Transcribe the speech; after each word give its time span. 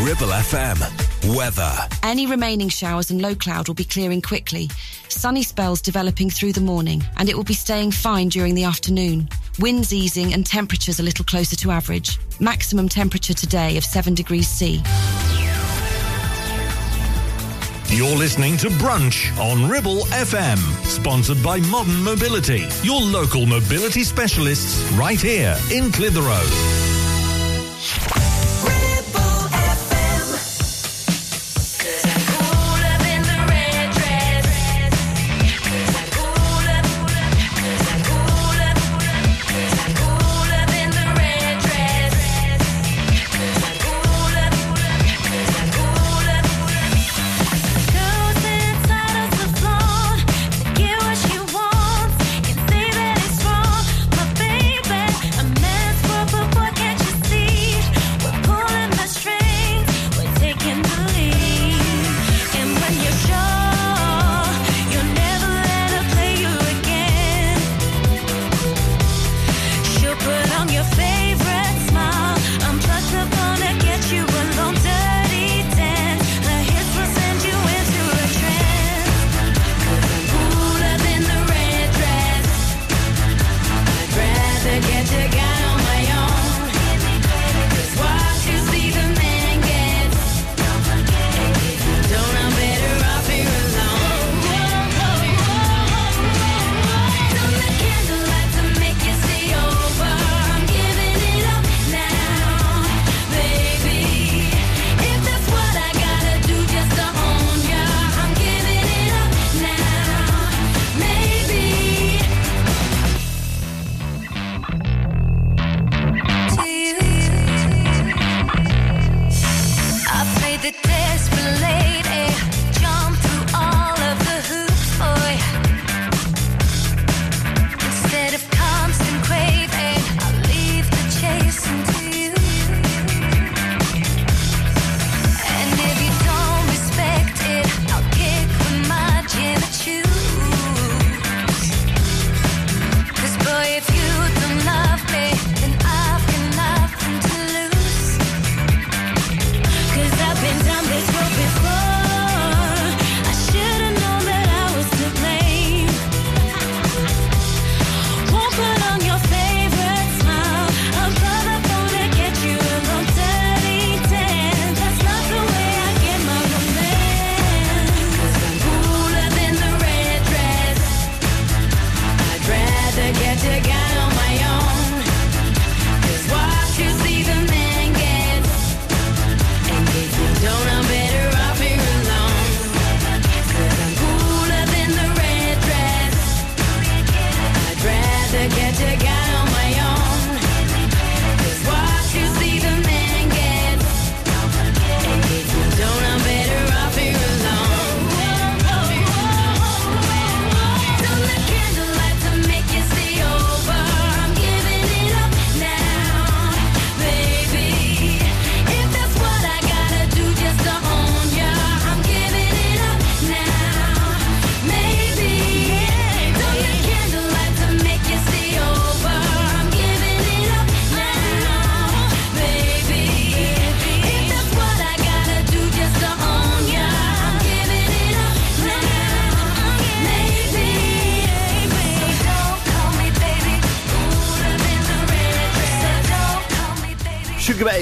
Ribble 0.00 0.26
FM. 0.26 1.36
Weather. 1.36 1.72
Any 2.02 2.26
remaining 2.26 2.68
showers 2.68 3.12
and 3.12 3.22
low 3.22 3.36
cloud 3.36 3.68
will 3.68 3.76
be 3.76 3.84
clearing 3.84 4.20
quickly. 4.20 4.68
Sunny 5.08 5.44
spells 5.44 5.80
developing 5.80 6.30
through 6.30 6.52
the 6.52 6.60
morning, 6.60 7.02
and 7.16 7.28
it 7.28 7.36
will 7.36 7.44
be 7.44 7.54
staying 7.54 7.92
fine 7.92 8.28
during 8.28 8.56
the 8.56 8.64
afternoon. 8.64 9.28
Winds 9.60 9.94
easing 9.94 10.34
and 10.34 10.44
temperatures 10.44 10.98
a 10.98 11.02
little 11.04 11.24
closer 11.24 11.54
to 11.56 11.70
average. 11.70 12.18
Maximum 12.40 12.88
temperature 12.88 13.34
today 13.34 13.76
of 13.76 13.84
7 13.84 14.14
degrees 14.14 14.48
C. 14.48 14.82
You're 17.86 18.16
listening 18.16 18.56
to 18.58 18.68
Brunch 18.70 19.30
on 19.38 19.70
Ribble 19.70 20.00
FM, 20.06 20.58
sponsored 20.84 21.40
by 21.40 21.60
Modern 21.60 22.02
Mobility, 22.02 22.66
your 22.82 23.00
local 23.00 23.46
mobility 23.46 24.02
specialists 24.02 24.82
right 24.94 25.20
here 25.20 25.56
in 25.70 25.92
Clitheroe. 25.92 26.42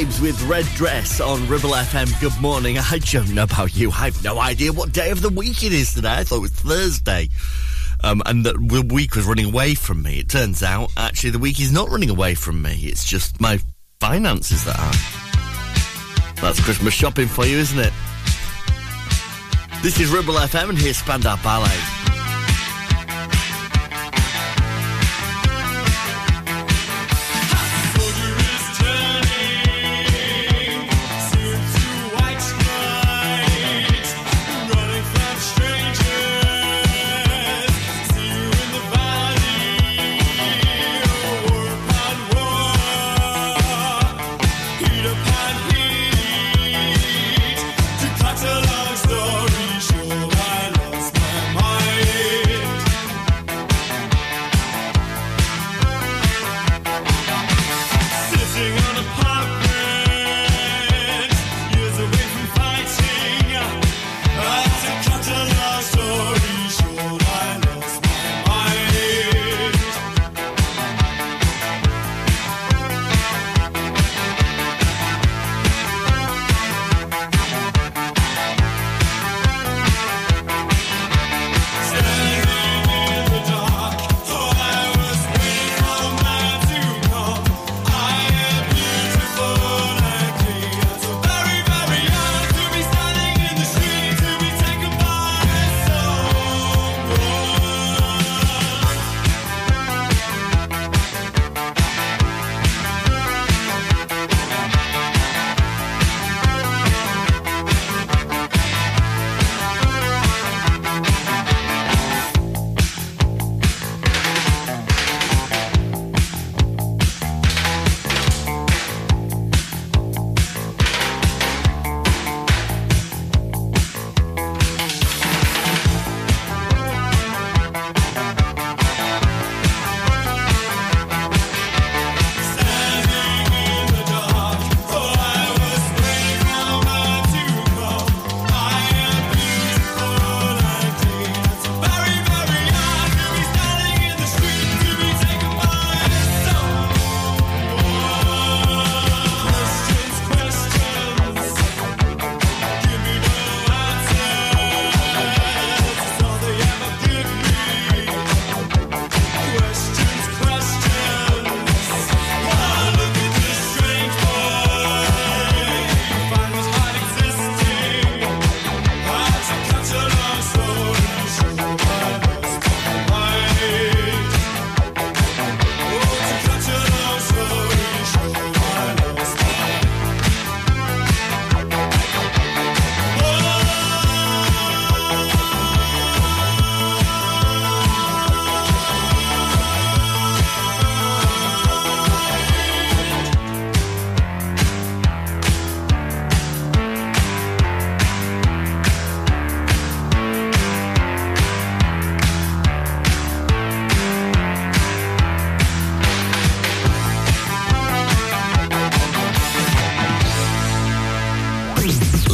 With 0.03 0.43
Red 0.49 0.65
Dress 0.75 1.21
on 1.21 1.47
Ribble 1.49 1.71
FM. 1.71 2.21
Good 2.21 2.41
morning. 2.41 2.77
I 2.77 2.99
don't 2.99 3.33
know 3.35 3.45
about 3.45 3.77
you. 3.77 3.91
I 3.91 4.07
have 4.07 4.25
no 4.25 4.41
idea 4.41 4.73
what 4.73 4.93
day 4.93 5.11
of 5.11 5.23
the 5.23 5.29
week 5.29 5.63
it 5.63 5.73
is 5.73 5.95
today. 5.95 6.13
I 6.13 6.25
thought 6.25 6.39
it 6.39 6.41
was 6.41 6.51
Thursday. 6.51 7.29
Um, 8.03 8.21
and 8.27 8.45
the 8.45 8.59
week 8.93 9.15
was 9.15 9.27
running 9.27 9.47
away 9.47 9.75
from 9.75 10.03
me. 10.03 10.19
It 10.19 10.29
turns 10.29 10.63
out, 10.63 10.91
actually, 10.97 11.31
the 11.31 11.39
week 11.39 11.61
is 11.61 11.71
not 11.71 11.89
running 11.91 12.11
away 12.11 12.35
from 12.35 12.61
me. 12.63 12.81
It's 12.83 13.05
just 13.05 13.41
my 13.41 13.61
finances 14.01 14.65
that 14.65 14.77
are. 14.77 16.41
That's 16.41 16.59
Christmas 16.59 16.95
shopping 16.95 17.29
for 17.29 17.47
you, 17.47 17.59
isn't 17.59 17.79
it? 17.79 17.93
This 19.83 20.01
is 20.01 20.11
Ribble 20.11 20.35
FM, 20.35 20.71
and 20.71 20.79
here's 20.79 20.97
Spandau 20.97 21.37
Ballet. 21.45 22.02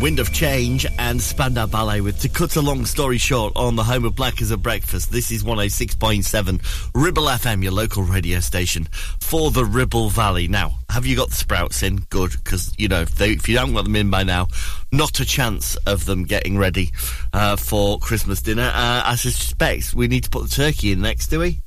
Wind 0.00 0.18
of 0.18 0.32
Change, 0.32 0.86
and 0.98 1.20
Spandau 1.20 1.66
Ballet 1.66 2.00
with 2.00 2.20
To 2.20 2.28
Cut 2.30 2.56
a 2.56 2.62
Long 2.62 2.86
Story 2.86 3.18
Short 3.18 3.52
on 3.54 3.76
the 3.76 3.84
home 3.84 4.06
of 4.06 4.16
Black 4.16 4.40
as 4.40 4.50
a 4.50 4.56
Breakfast. 4.56 5.12
This 5.12 5.30
is 5.30 5.44
106.7 5.44 6.90
Ribble 6.94 7.24
FM, 7.24 7.62
your 7.62 7.72
local 7.72 8.02
radio 8.02 8.40
station 8.40 8.88
for 9.20 9.50
the 9.50 9.64
Ribble 9.64 10.08
Valley. 10.08 10.48
Now, 10.48 10.78
have 10.88 11.04
you 11.04 11.16
got 11.16 11.28
the 11.28 11.34
sprouts 11.34 11.82
in? 11.82 11.98
Good, 12.08 12.32
because, 12.32 12.72
you 12.78 12.88
know, 12.88 13.02
if, 13.02 13.14
they, 13.16 13.32
if, 13.32 13.46
you 13.46 13.58
haven't 13.58 13.74
got 13.74 13.84
them 13.84 13.94
in 13.94 14.08
by 14.08 14.22
now, 14.22 14.48
not 14.90 15.20
a 15.20 15.26
chance 15.26 15.76
of 15.86 16.06
them 16.06 16.24
getting 16.24 16.56
ready 16.56 16.92
uh, 17.34 17.56
for 17.56 17.98
Christmas 17.98 18.40
dinner. 18.40 18.70
Uh, 18.72 19.02
I 19.04 19.16
suspect 19.16 19.92
we 19.92 20.08
need 20.08 20.24
to 20.24 20.30
put 20.30 20.44
the 20.48 20.54
turkey 20.54 20.92
in 20.92 21.02
next, 21.02 21.26
do 21.26 21.40
we? 21.40 21.60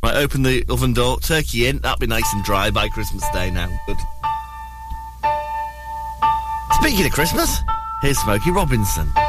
Right, 0.00 0.14
open 0.14 0.44
the 0.44 0.64
oven 0.68 0.92
door, 0.92 1.18
turkey 1.18 1.66
in. 1.66 1.78
That'll 1.78 1.98
be 1.98 2.06
nice 2.06 2.32
and 2.32 2.44
dry 2.44 2.70
by 2.70 2.88
Christmas 2.88 3.28
Day 3.30 3.50
now. 3.50 3.68
Good. 3.86 3.96
Speaking 6.80 7.04
of 7.04 7.12
Christmas, 7.12 7.60
here's 8.00 8.18
Smokey 8.18 8.50
Robinson. 8.50 9.19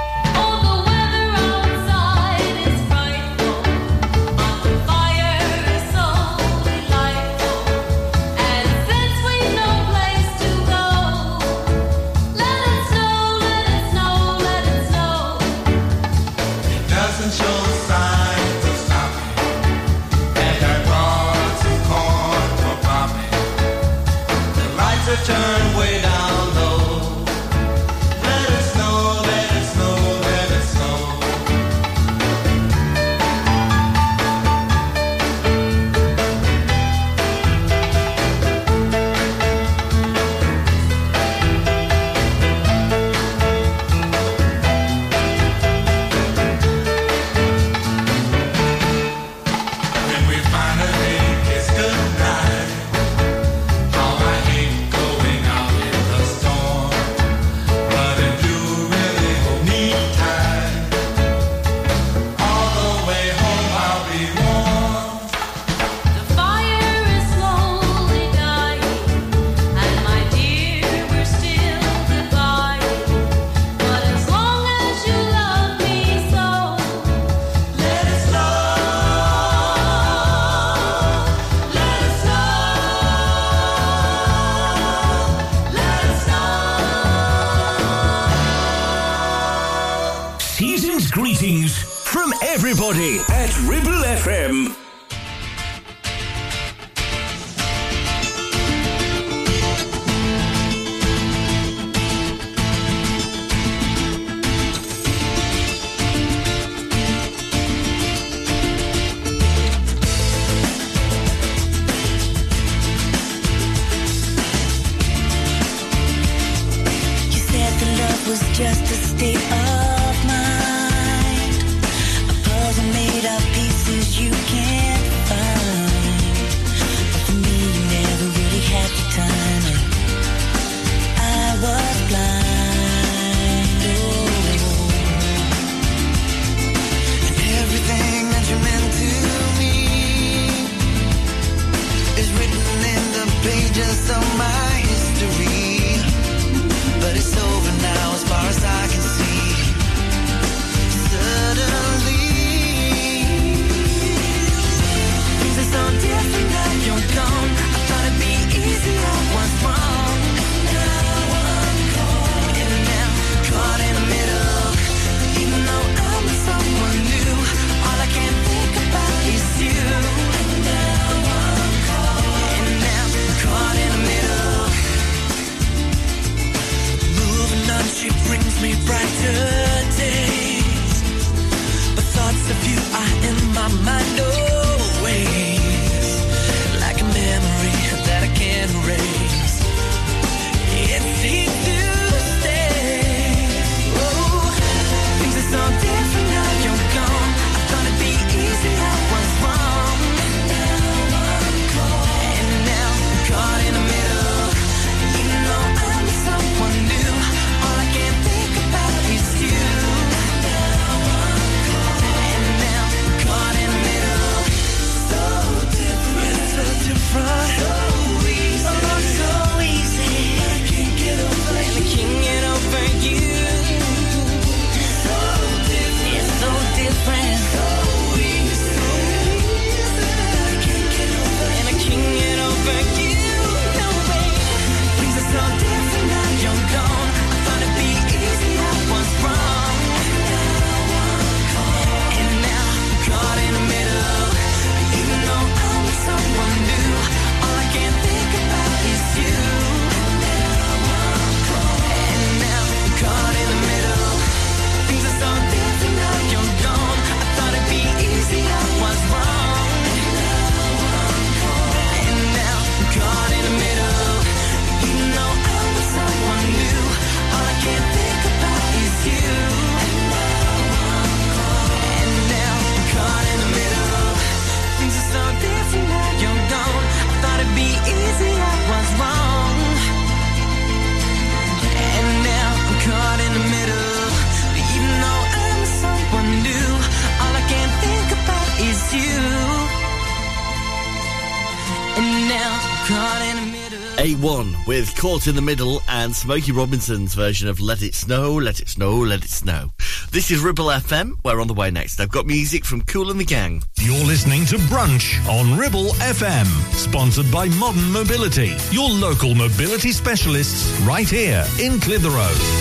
With 294.82 294.96
Caught 294.96 295.28
in 295.28 295.36
the 295.36 295.44
Middle 295.44 295.80
and 295.88 296.16
Smokey 296.16 296.52
Robinson's 296.52 297.14
version 297.14 297.48
of 297.48 297.60
Let 297.60 297.84
It 297.84 297.94
Snow, 297.94 298.34
Let 298.34 298.60
It 298.60 298.68
Snow, 298.68 298.98
Let 298.98 299.24
It 299.24 299.30
Snow. 299.30 299.70
This 300.12 300.32
is 300.32 300.42
Ribble 300.42 300.66
FM. 300.66 301.20
We're 301.24 301.40
on 301.40 301.46
the 301.46 301.54
way 301.54 301.70
next. 301.70 302.00
I've 302.00 302.10
got 302.10 302.26
music 302.26 302.66
from 302.66 302.82
Kool 302.82 303.12
and 303.12 303.20
the 303.20 303.24
Gang. 303.24 303.62
You're 303.78 304.04
listening 304.04 304.44
to 304.46 304.56
Brunch 304.56 305.24
on 305.30 305.56
Ribble 305.56 305.90
FM, 306.00 306.48
sponsored 306.74 307.32
by 307.32 307.48
Modern 307.60 307.92
Mobility, 307.92 308.56
your 308.72 308.90
local 308.90 309.36
mobility 309.36 309.92
specialists 309.92 310.76
right 310.82 311.08
here 311.08 311.46
in 311.60 311.80
Clitheroe. 311.80 312.61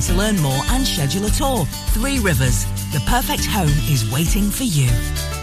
to 0.00 0.14
learn 0.14 0.40
more 0.40 0.62
and 0.70 0.86
schedule 0.86 1.26
a 1.26 1.30
tour. 1.30 1.64
Three 1.92 2.18
Rivers, 2.18 2.64
the 2.92 3.02
perfect 3.06 3.44
home 3.44 3.68
is 3.90 4.10
waiting 4.10 4.50
for 4.50 4.64
you. 4.64 4.88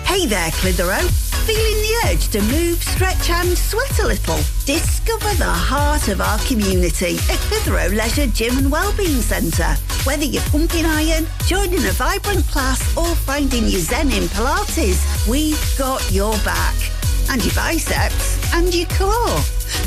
Hey 0.06 0.26
there, 0.26 0.50
Clitheroe. 0.52 1.08
Feeling 1.46 1.82
the 1.82 1.96
urge 2.08 2.28
to 2.30 2.42
move, 2.42 2.82
stretch 2.84 3.30
and 3.30 3.58
sweat 3.58 4.00
a 4.00 4.08
little? 4.08 4.38
Discover 4.66 5.34
the 5.36 5.46
heart 5.46 6.08
of 6.10 6.22
our 6.22 6.40
community 6.40 7.18
at 7.30 7.40
Clitheroe 7.48 7.90
Leisure 7.90 8.28
Gym 8.28 8.58
and 8.58 8.72
Wellbeing 8.72 9.22
Centre. 9.22 9.76
Whether 10.04 10.26
you're 10.26 10.44
pumping 10.44 10.86
iron, 10.86 11.28
joining 11.46 11.86
a 11.86 11.92
vibrant 11.92 12.46
class 12.48 12.82
or 12.98 13.16
finding 13.16 13.64
your 13.64 13.82
zen 13.82 14.12
in 14.12 14.24
Pilates, 14.30 15.28
we've 15.28 15.76
got 15.78 16.12
your 16.12 16.34
back. 16.40 16.99
And 17.30 17.44
your 17.46 17.54
biceps 17.54 18.54
and 18.54 18.74
your 18.74 18.88
core. 18.88 19.38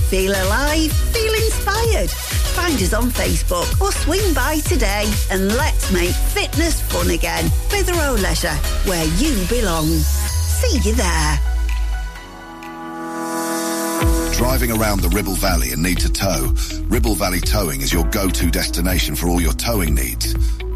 Feel 0.09 0.33
alive, 0.33 0.93
feel 0.93 1.35
inspired. 1.35 2.11
Find 2.11 2.75
us 2.75 2.93
on 2.93 3.11
Facebook 3.11 3.81
or 3.81 3.91
swing 3.91 4.35
by 4.35 4.59
today 4.61 5.11
and 5.31 5.49
let's 5.57 5.91
make 5.91 6.15
fitness 6.15 6.81
fun 6.83 7.11
again. 7.11 7.51
Clitheroe 7.69 8.15
Leisure, 8.15 8.55
where 8.85 9.07
you 9.17 9.45
belong. 9.49 9.87
See 9.87 10.79
you 10.89 10.95
there. 10.95 11.41
Driving 14.33 14.73
around 14.73 15.01
the 15.01 15.09
Ribble 15.09 15.35
Valley 15.35 15.73
and 15.73 15.83
need 15.83 15.99
to 16.01 16.13
tow? 16.13 16.53
Ribble 16.89 17.15
Valley 17.15 17.41
Towing 17.41 17.81
is 17.81 17.93
your 17.93 18.05
go-to 18.07 18.51
destination 18.51 19.15
for 19.15 19.29
all 19.29 19.41
your 19.41 19.53
towing 19.53 19.95
needs. 19.95 20.35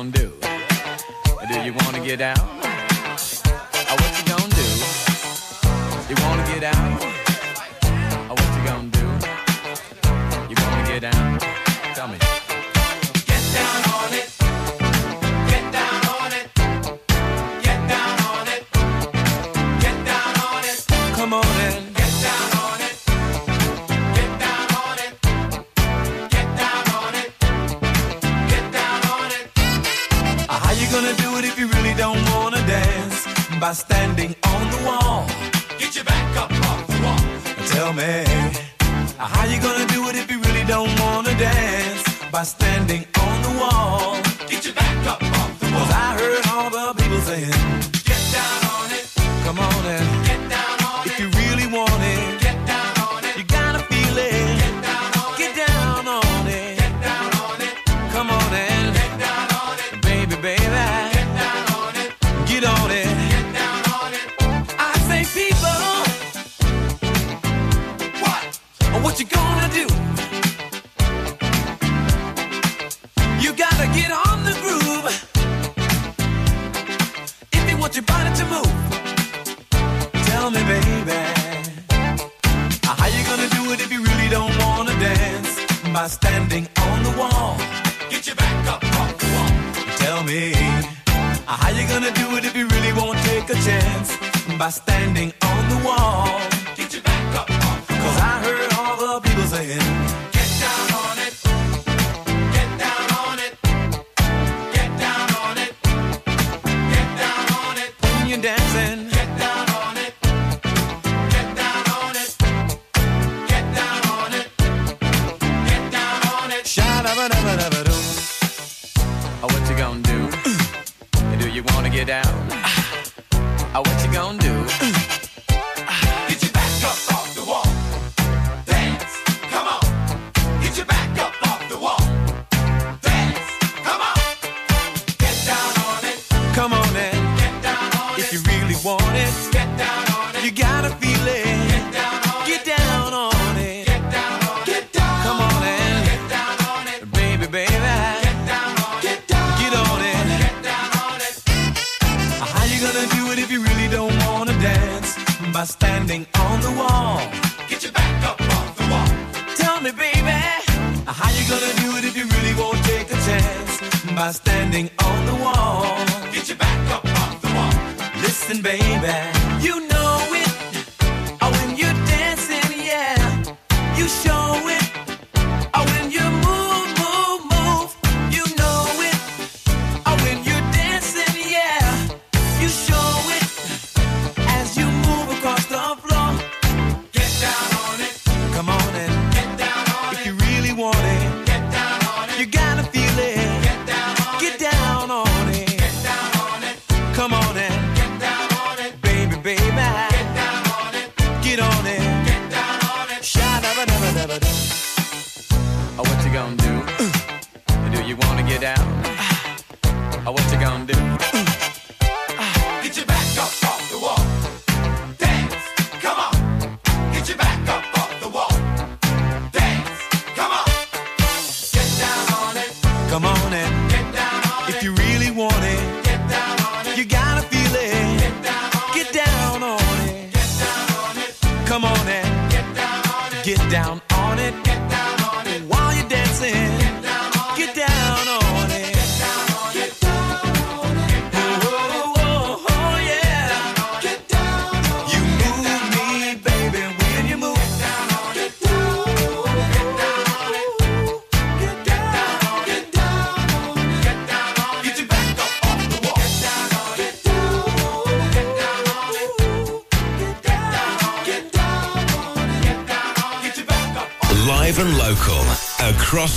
Gonna 0.00 0.12
do? 0.12 0.32
Do 1.52 1.60
you 1.60 1.74
wanna 1.74 2.02
get 2.02 2.20
down? 2.20 2.49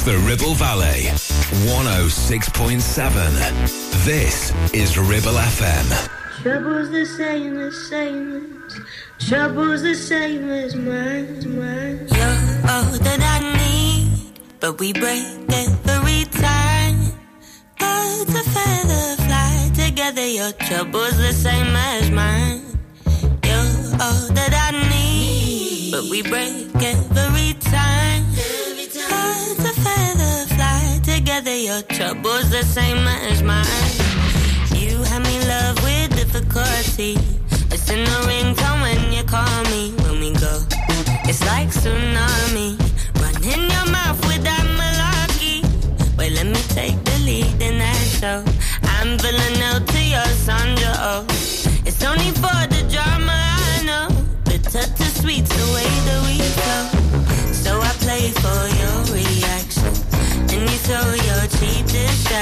the 0.05 0.17
Ribble 0.27 0.53
Valley. 0.55 1.03
106.7. 1.63 4.03
This 4.03 4.51
is 4.73 4.97
Ribble 4.97 5.31
FM. 5.31 6.09
Trouble's 6.41 6.89
the 6.91 7.05
same, 7.05 7.57
as 7.57 7.87
same 7.89 8.61
as. 8.65 8.77
Trouble's 9.29 9.81
the 9.81 9.95
same 9.95 10.49
as 10.49 10.75
mine, 10.75 11.39
mine. 11.57 12.05
You're 12.11 12.69
all 12.69 12.83
that 12.99 13.21
I 13.21 13.39
need, 13.57 14.09
but 14.59 14.77
we 14.79 14.91
break 14.91 15.23
every 15.49 16.25
time. 16.31 17.13
Birds 17.79 18.35
of 18.35 18.45
feather 18.51 19.15
fly 19.23 19.71
together, 19.73 20.27
your 20.27 20.51
trouble 20.51 21.02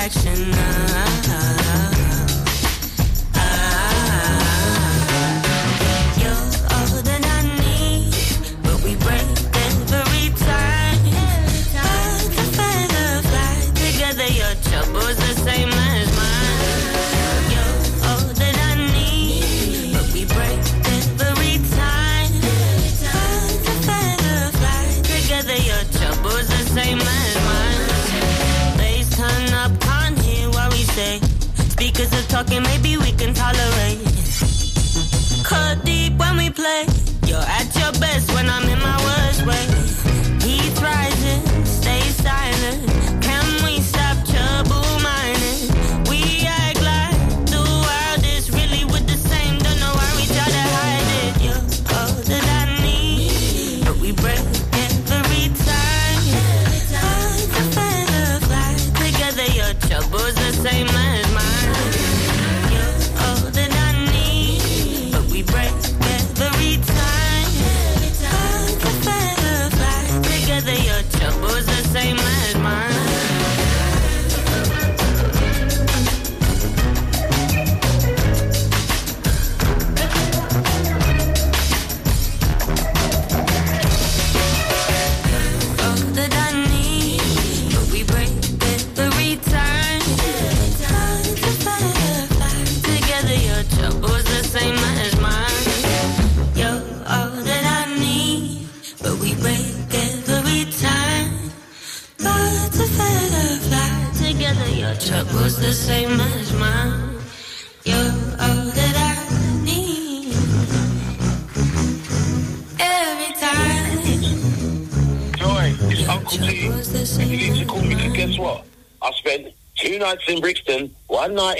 action. 0.01 0.51
Uh-huh. 0.51 1.10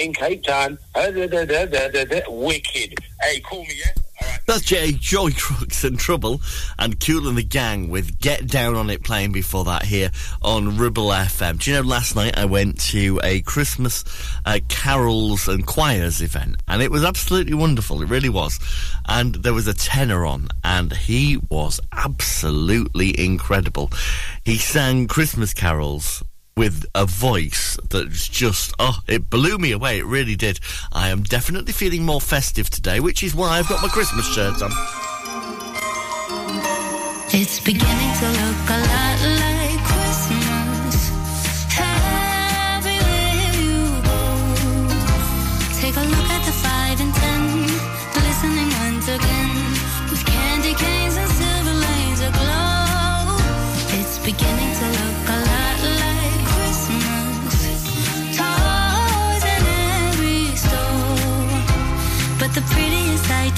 in 0.02 0.12
Cape 0.12 0.42
Town. 0.42 0.78
Uh, 0.94 1.10
da, 1.10 1.26
da, 1.44 1.66
da, 1.66 2.20
Wicked. 2.28 2.94
Hey, 3.22 3.40
call 3.40 3.62
me, 3.62 3.68
yeah? 3.78 4.02
That's 4.46 4.62
Jay 4.62 4.92
Joy 4.92 5.30
Crookes 5.30 5.84
and 5.84 5.98
Trouble 5.98 6.40
and 6.78 6.98
Kool 7.00 7.28
and 7.28 7.36
the 7.36 7.42
Gang 7.42 7.88
with 7.88 8.18
Get 8.20 8.46
Down 8.46 8.74
on 8.74 8.90
It 8.90 9.02
playing 9.02 9.32
before 9.32 9.64
that 9.64 9.84
here 9.84 10.10
on 10.42 10.76
Ribble 10.76 11.08
FM. 11.08 11.58
Do 11.58 11.70
you 11.70 11.76
know, 11.76 11.82
last 11.82 12.14
night 12.14 12.36
I 12.38 12.44
went 12.44 12.80
to 12.90 13.20
a 13.22 13.40
Christmas 13.42 14.04
uh, 14.44 14.60
carols 14.68 15.48
and 15.48 15.66
choirs 15.66 16.20
event 16.20 16.56
and 16.68 16.82
it 16.82 16.90
was 16.90 17.04
absolutely 17.04 17.54
wonderful. 17.54 18.02
It 18.02 18.08
really 18.08 18.28
was. 18.28 18.58
And 19.06 19.36
there 19.36 19.54
was 19.54 19.66
a 19.66 19.74
tenor 19.74 20.24
on 20.24 20.48
and 20.62 20.92
he 20.92 21.38
was 21.48 21.80
absolutely 21.92 23.18
incredible. 23.18 23.90
He 24.44 24.58
sang 24.58 25.06
Christmas 25.08 25.54
carols 25.54 26.22
with 26.56 26.84
a 26.94 27.06
voice 27.06 27.78
that's 27.90 28.28
just 28.28 28.74
oh 28.78 28.98
it 29.08 29.30
blew 29.30 29.58
me 29.58 29.72
away. 29.72 29.98
It 29.98 30.06
really 30.06 30.36
did. 30.36 30.60
I 30.92 31.08
am 31.08 31.22
definitely 31.22 31.72
feeling 31.72 32.04
more 32.04 32.20
festive 32.20 32.68
today 32.70 33.00
which 33.00 33.22
is 33.22 33.34
why 33.34 33.58
i've 33.58 33.68
got 33.68 33.82
my 33.82 33.88
christmas 33.88 34.26
shirt 34.26 34.62
on. 34.62 34.70
It's 37.34 37.60
beginning 37.60 38.12
to 38.20 38.28
look 38.28 38.68
alive 38.68 39.11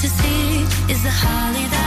to 0.05 0.11
see 0.11 0.61
is 0.91 1.01
the 1.01 1.09
holly 1.09 1.65
that 1.67 1.84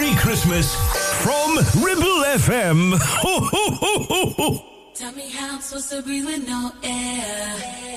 Merry 0.00 0.16
Christmas 0.16 0.74
from 1.22 1.56
Ribble 1.84 2.24
FM. 2.32 2.98
Ho, 2.98 3.40
ho, 3.52 4.32
ho, 4.32 4.64
Tell 4.94 5.12
me 5.12 5.28
how 5.28 5.56
I'm 5.56 5.60
supposed 5.60 5.90
to 5.90 6.00
breathe 6.00 6.24
with 6.24 6.48
no 6.48 6.72
air. 6.82 7.89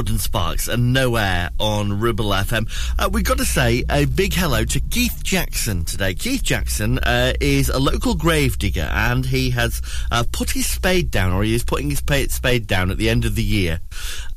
Jordin 0.00 0.18
Sparks 0.18 0.66
and 0.66 0.94
No 0.94 1.16
Air 1.16 1.50
on 1.58 2.00
Ribble 2.00 2.30
FM. 2.30 2.66
Uh, 2.98 3.10
we've 3.12 3.22
got 3.24 3.36
to 3.36 3.44
say 3.44 3.84
a 3.90 4.06
big 4.06 4.32
hello 4.32 4.64
to 4.64 4.80
Keith 4.80 5.22
Jackson 5.22 5.84
today. 5.84 6.14
Keith 6.14 6.42
Jackson 6.42 6.98
uh, 7.00 7.34
is 7.38 7.68
a 7.68 7.78
local 7.78 8.14
grave 8.14 8.56
digger 8.56 8.88
and 8.90 9.26
he 9.26 9.50
has 9.50 9.82
uh, 10.10 10.24
put 10.32 10.52
his 10.52 10.66
spade 10.66 11.10
down, 11.10 11.32
or 11.32 11.44
he 11.44 11.54
is 11.54 11.64
putting 11.64 11.90
his 11.90 11.98
spade 11.98 12.66
down 12.66 12.90
at 12.90 12.96
the 12.96 13.10
end 13.10 13.26
of 13.26 13.34
the 13.34 13.42
year 13.42 13.80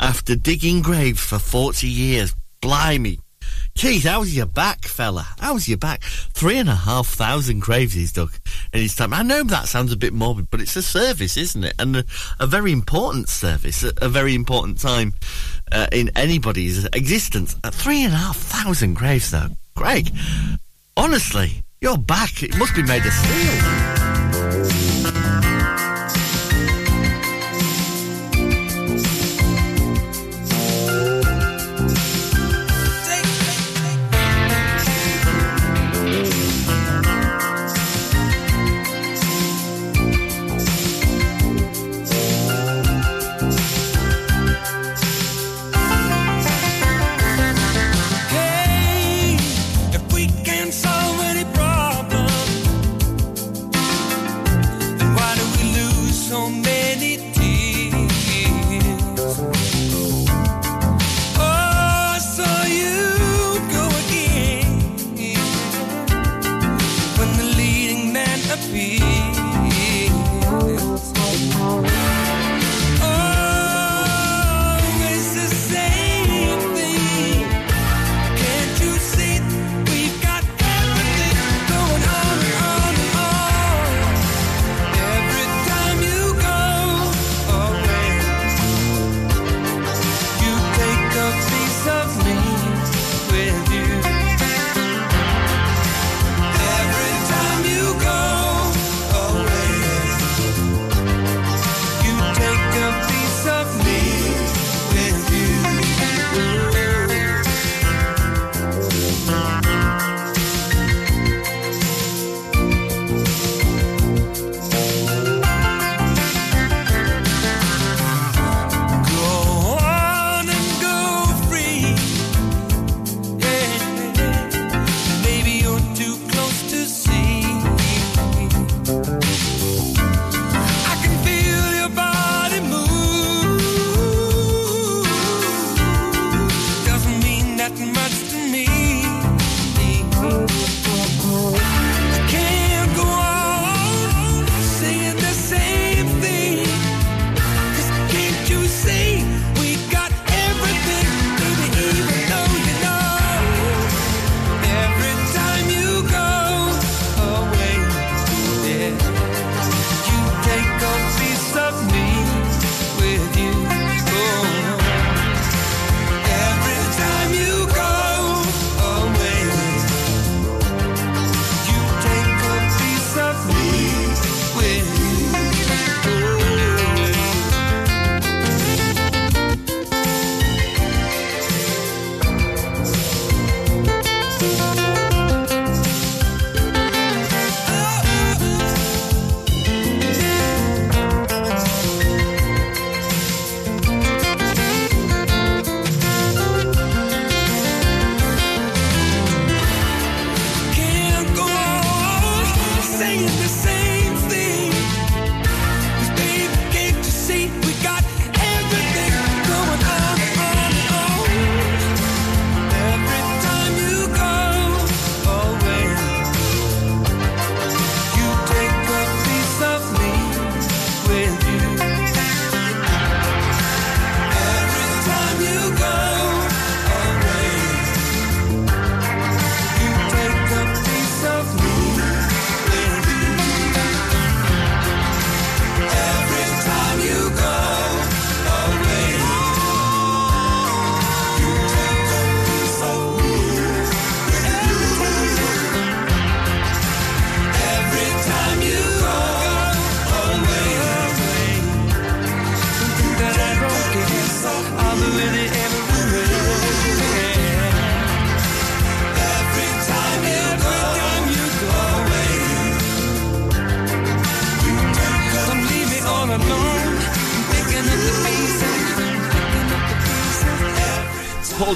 after 0.01 0.35
digging 0.35 0.81
graves 0.81 1.21
for 1.21 1.39
40 1.39 1.87
years. 1.87 2.35
Blimey. 2.59 3.22
Keith, 3.75 4.03
how's 4.03 4.35
your 4.35 4.45
back, 4.45 4.85
fella? 4.85 5.27
How's 5.39 5.67
your 5.67 5.77
back? 5.77 6.03
Three 6.03 6.57
and 6.57 6.69
a 6.69 6.75
half 6.75 7.07
thousand 7.07 7.61
graves 7.61 7.93
he's 7.93 8.13
dug 8.13 8.31
in 8.71 8.81
his 8.81 8.95
time. 8.95 9.13
I 9.13 9.23
know 9.23 9.43
that 9.43 9.67
sounds 9.67 9.91
a 9.91 9.97
bit 9.97 10.13
morbid, 10.13 10.49
but 10.51 10.61
it's 10.61 10.75
a 10.75 10.83
service, 10.83 11.35
isn't 11.37 11.63
it? 11.63 11.73
And 11.79 11.97
a, 11.97 12.05
a 12.39 12.47
very 12.47 12.71
important 12.71 13.29
service, 13.29 13.83
a, 13.83 13.91
a 14.01 14.09
very 14.09 14.35
important 14.35 14.79
time 14.79 15.13
uh, 15.71 15.87
in 15.91 16.11
anybody's 16.15 16.85
existence. 16.93 17.55
Uh, 17.63 17.71
three 17.71 18.03
and 18.03 18.13
a 18.13 18.17
half 18.17 18.37
thousand 18.37 18.93
graves, 18.93 19.31
though. 19.31 19.49
Greg, 19.75 20.11
honestly, 20.95 21.63
your 21.81 21.97
back, 21.97 22.43
it 22.43 22.55
must 22.57 22.75
be 22.75 22.83
made 22.83 23.05
of 23.05 23.11
steel. 23.11 25.02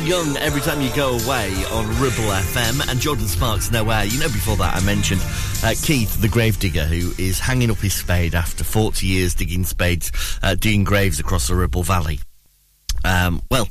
Young, 0.07 0.37
every 0.37 0.61
time 0.61 0.79
you 0.79 0.89
go 0.95 1.17
away 1.17 1.51
on 1.73 1.85
Ribble 1.99 2.31
FM, 2.31 2.89
and 2.89 2.97
Jordin 2.97 3.27
Sparks, 3.27 3.71
No 3.71 3.89
Air. 3.89 4.05
You 4.05 4.17
know, 4.21 4.27
before 4.27 4.55
that, 4.55 4.73
I 4.73 4.79
mentioned 4.85 5.19
uh, 5.61 5.73
Keith, 5.83 6.21
the 6.21 6.29
gravedigger, 6.29 6.85
who 6.85 7.11
is 7.21 7.39
hanging 7.39 7.69
up 7.69 7.79
his 7.79 7.93
spade 7.93 8.33
after 8.33 8.63
40 8.63 9.05
years 9.05 9.33
digging 9.33 9.65
spades, 9.65 10.13
uh, 10.41 10.55
digging 10.55 10.85
graves 10.85 11.19
across 11.19 11.49
the 11.49 11.55
Ribble 11.55 11.83
Valley. 11.83 12.21
Um, 13.03 13.41
well, 13.51 13.67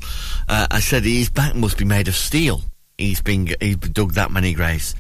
uh, 0.47 0.67
I 0.71 0.81
said 0.81 1.05
his 1.05 1.31
back 1.31 1.55
must 1.55 1.79
be 1.79 1.87
made 1.87 2.07
of 2.07 2.15
steel. 2.15 2.61
He's 2.99 3.23
been 3.23 3.55
he's 3.59 3.79
dug 3.79 4.13
that 4.13 4.31
many 4.31 4.53
graves. 4.53 4.95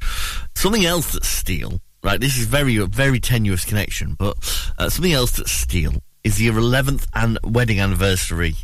Something 0.55 0.87
else 0.87 1.12
that's 1.12 1.28
steel, 1.28 1.80
right? 2.03 2.18
This 2.18 2.39
is 2.39 2.47
very 2.47 2.78
very 2.78 3.20
tenuous 3.20 3.66
connection, 3.66 4.14
but 4.14 4.39
uh, 4.78 4.89
something 4.89 5.12
else 5.12 5.32
that's 5.32 5.53
steel 5.53 5.93
is 6.24 6.41
your 6.41 6.55
11th 6.55 7.07
and 7.14 7.39
wedding 7.45 7.78
anniversary 7.78 8.55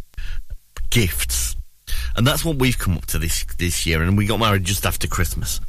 gifts, 0.89 1.55
and 2.17 2.27
that's 2.27 2.45
what 2.45 2.57
we've 2.57 2.79
come 2.79 2.97
up 2.97 3.07
to 3.07 3.19
this 3.19 3.45
this 3.59 3.87
year. 3.87 4.03
And 4.03 4.17
we 4.17 4.27
got 4.27 4.41
married 4.41 4.65
just 4.65 4.87
after 4.87 5.07
Christmas. 5.07 5.61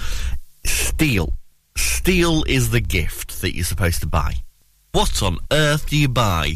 Steel, 0.65 1.33
steel 1.75 2.43
is 2.47 2.71
the 2.71 2.81
gift 2.81 3.41
that 3.41 3.55
you're 3.55 3.65
supposed 3.65 4.01
to 4.01 4.07
buy. 4.07 4.35
What 4.91 5.21
on 5.23 5.39
earth 5.51 5.89
do 5.89 5.97
you 5.97 6.07
buy 6.07 6.55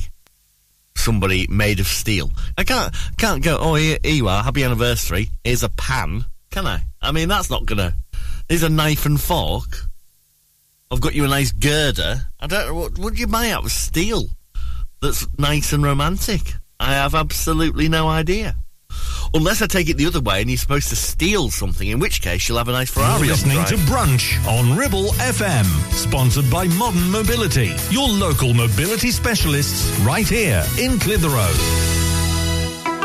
somebody 0.98 1.48
made 1.48 1.80
of 1.80 1.88
steel. 1.88 2.32
I 2.58 2.64
can't 2.64 2.94
can't 3.18 3.44
go. 3.44 3.58
Oh, 3.60 3.76
here, 3.76 3.98
here 4.04 4.14
you 4.14 4.28
are. 4.28 4.44
Happy 4.44 4.64
anniversary. 4.64 5.30
Here's 5.44 5.64
a 5.64 5.70
pan. 5.70 6.26
Can 6.50 6.68
I? 6.68 6.82
I 7.02 7.12
mean, 7.12 7.30
that's 7.30 7.50
not 7.50 7.66
gonna. 7.66 7.96
Here's 8.50 8.64
a 8.64 8.70
knife 8.70 9.06
and 9.06 9.20
fork. 9.20 9.86
I've 10.90 11.02
got 11.02 11.16
you 11.16 11.26
a 11.26 11.28
nice 11.28 11.52
girder. 11.52 12.28
I 12.40 12.48
don't 12.48 12.68
know 12.68 12.74
what 12.74 12.98
would 12.98 13.20
you 13.20 13.28
buy 13.28 13.52
out 13.52 13.66
of 13.66 13.72
steel. 13.72 14.26
That's 15.02 15.28
nice 15.38 15.74
and 15.74 15.84
romantic. 15.84 16.54
I 16.80 16.94
have 16.94 17.16
absolutely 17.16 17.90
no 17.90 18.08
idea. 18.08 18.56
Unless 19.34 19.62
I 19.62 19.68
take 19.68 19.90
it 19.90 19.98
the 19.98 20.06
other 20.06 20.22
way 20.22 20.42
and 20.42 20.50
you're 20.50 20.58
supposed 20.58 20.90
to 20.90 20.96
steal 20.96 21.50
something, 21.50 21.88
in 21.88 22.00
which 22.00 22.22
case 22.22 22.48
you'll 22.48 22.58
have 22.58 22.70
a 22.70 22.72
nice 22.72 22.90
Ferrari. 22.90 23.28
You're 23.28 23.36
listening 23.36 23.64
to 23.66 23.76
Brunch 23.92 24.44
on 24.48 24.78
Ribble 24.78 25.10
FM, 25.14 25.66
sponsored 25.92 26.50
by 26.50 26.68
Modern 26.68 27.12
Mobility, 27.12 27.74
your 27.90 28.08
local 28.08 28.54
mobility 28.54 29.12
specialists 29.12 29.98
right 30.00 30.28
here 30.28 30.66
in 30.80 31.00
Clitheroe. 31.00 31.97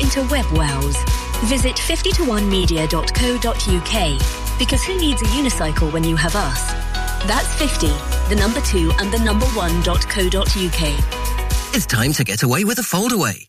into 0.00 0.22
web 0.30 0.46
wows. 0.52 0.96
Visit 1.44 1.76
50to1media.co.uk 1.76 4.58
because 4.58 4.82
who 4.84 4.98
needs 4.98 5.22
a 5.22 5.26
unicycle 5.26 5.92
when 5.92 6.02
you 6.04 6.16
have 6.16 6.34
us? 6.36 6.72
That's 7.26 7.52
50, 7.54 7.88
the 8.28 8.36
number 8.38 8.60
2 8.60 8.92
and 8.98 9.12
the 9.12 9.18
number 9.18 9.46
1.co.uk. 9.46 11.74
It's 11.74 11.86
time 11.86 12.12
to 12.14 12.24
get 12.24 12.42
away 12.42 12.64
with 12.64 12.78
a 12.78 12.82
foldaway. 12.82 13.47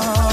Get 0.00 0.27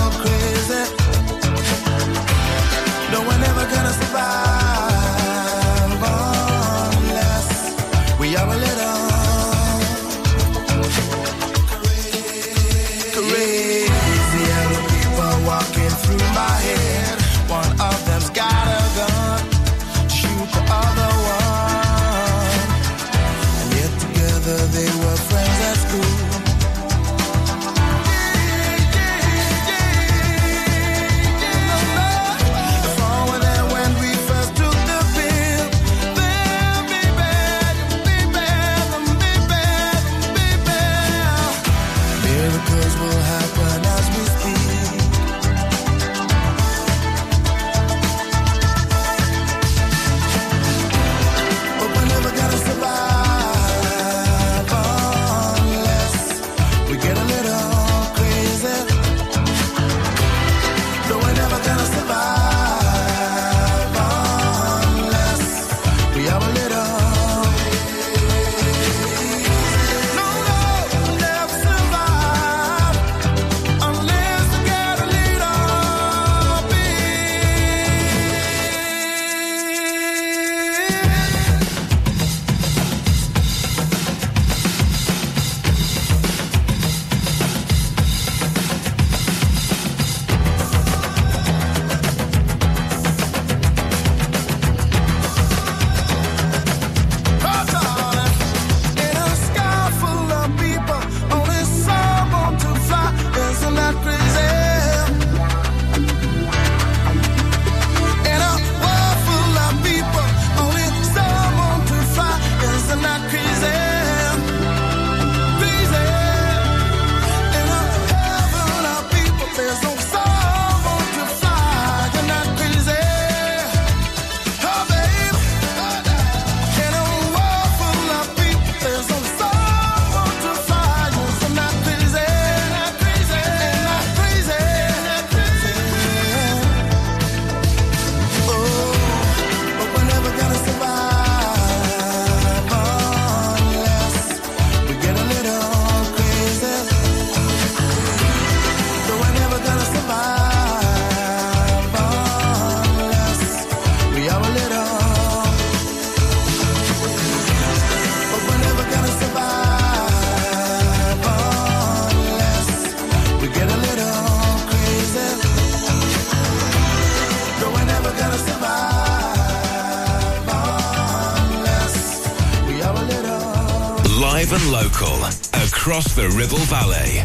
the 176.26 176.38
Ribble 176.38 176.58
Valley. 176.66 177.25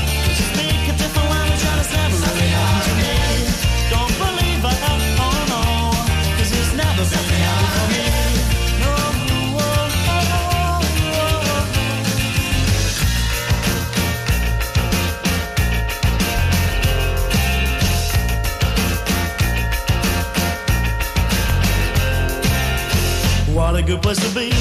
place 24.13 24.29
to 24.29 24.35
be. 24.35 24.60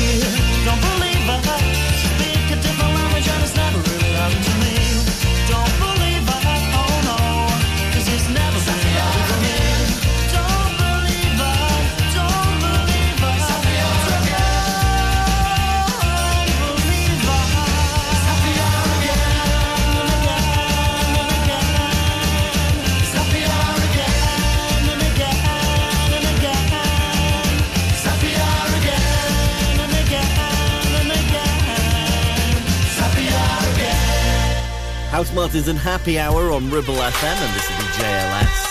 Housemartins 35.20 35.68
and 35.68 35.78
Happy 35.78 36.18
Hour 36.18 36.50
on 36.50 36.70
Ribble 36.70 36.94
FM, 36.94 37.44
and 37.44 37.54
this 37.54 37.64
is 37.64 37.76
the 37.76 38.02
JLS. 38.02 38.69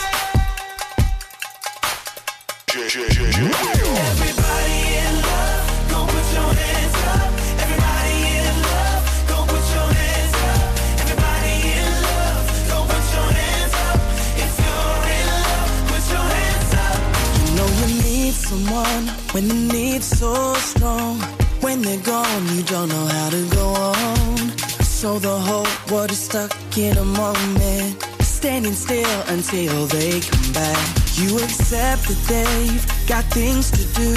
in 26.86 26.98
a 26.98 27.04
moment, 27.04 28.02
standing 28.22 28.74
still 28.74 29.22
until 29.28 29.86
they 29.88 30.20
come 30.22 30.54
back. 30.54 30.88
You 31.16 31.36
accept 31.38 32.08
that 32.08 32.22
they've 32.28 33.08
got 33.08 33.26
things 33.26 33.70
to 33.72 33.84
do, 34.00 34.14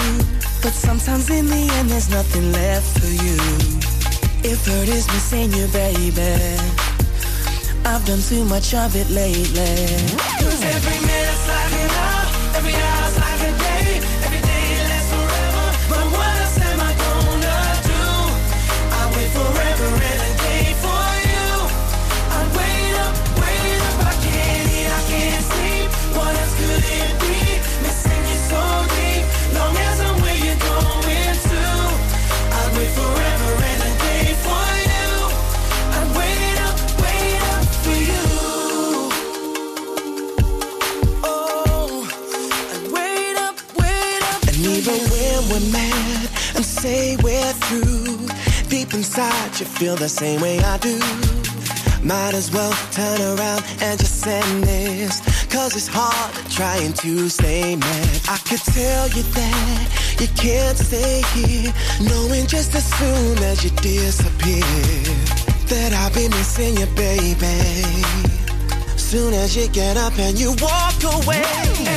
but 0.62 0.72
sometimes 0.72 1.28
in 1.30 1.46
the 1.46 1.62
end 1.78 1.90
there's 1.90 2.10
nothing 2.10 2.52
left 2.52 2.98
for 3.00 3.06
you. 3.06 3.38
If 4.44 4.66
hurt 4.66 4.88
is 4.88 5.06
missing 5.08 5.52
you, 5.52 5.66
baby, 5.68 6.34
I've 7.84 8.04
done 8.06 8.20
too 8.20 8.44
much 8.44 8.74
of 8.74 8.94
it 8.94 9.10
lately. 9.10 9.86
Cause 10.38 10.62
every 10.62 11.06
minute 11.06 11.21
you 49.62 49.68
feel 49.68 49.96
the 49.96 50.08
same 50.08 50.40
way 50.40 50.58
I 50.58 50.76
do. 50.78 50.98
Might 52.02 52.34
as 52.34 52.50
well 52.50 52.72
turn 52.90 53.20
around 53.20 53.62
and 53.80 53.98
just 53.98 54.26
end 54.26 54.64
this. 54.64 55.20
Cause 55.54 55.76
it's 55.76 55.86
hard 55.86 56.32
trying 56.50 56.92
to 56.94 57.28
stay 57.28 57.76
mad. 57.76 58.20
I 58.28 58.38
could 58.38 58.64
tell 58.78 59.06
you 59.16 59.22
that 59.22 60.18
you 60.20 60.28
can't 60.34 60.76
stay 60.76 61.22
here. 61.34 61.72
Knowing 62.00 62.46
just 62.46 62.74
as 62.74 62.86
soon 62.98 63.38
as 63.50 63.62
you 63.62 63.70
disappear, 63.70 64.66
that 65.70 65.92
I'll 65.94 66.12
be 66.12 66.28
missing 66.28 66.76
you, 66.76 66.86
baby. 66.96 67.58
Soon 68.96 69.32
as 69.34 69.54
you 69.56 69.68
get 69.68 69.96
up 69.96 70.18
and 70.18 70.36
you 70.38 70.56
walk 70.60 70.98
away. 71.04 71.91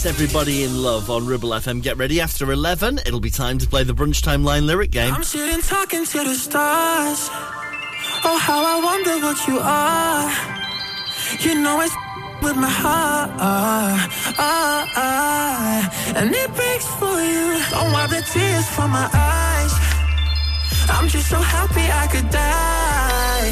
JLS, 0.00 0.06
everybody 0.06 0.64
in 0.64 0.82
love 0.82 1.10
on 1.10 1.26
Ribble 1.26 1.50
FM. 1.50 1.82
Get 1.82 1.96
ready 1.96 2.20
after 2.20 2.52
11. 2.52 3.00
It'll 3.06 3.20
be 3.20 3.30
time 3.30 3.58
to 3.58 3.66
play 3.66 3.84
the 3.84 3.92
brunch 3.92 4.22
time 4.22 4.44
line 4.44 4.66
lyric 4.66 4.90
game. 4.90 5.12
I'm 5.12 5.22
sitting 5.24 5.60
talking 5.60 6.04
to 6.04 6.18
the 6.24 6.34
stars. 6.34 7.28
Oh, 8.24 8.38
how 8.40 8.64
I 8.64 8.80
wonder 8.82 9.18
what 9.26 9.38
you 9.46 9.58
are. 9.60 10.30
You 11.40 11.62
know 11.62 11.80
it's 11.80 11.94
with 12.42 12.56
my 12.56 12.68
heart. 12.68 13.30
Ah, 13.38 14.08
ah, 14.96 16.14
and 16.16 16.34
it 16.34 16.54
breaks 16.54 16.86
for 16.98 17.16
you. 17.20 17.60
Don't 17.70 17.92
wipe 17.92 18.10
the 18.10 18.22
tears 18.32 18.68
from 18.68 18.90
my 18.90 19.08
eyes. 19.12 19.72
I'm 20.88 21.08
just 21.08 21.28
so 21.28 21.36
happy 21.36 21.86
I 22.02 22.06
could 22.06 22.30
die. 22.30 23.50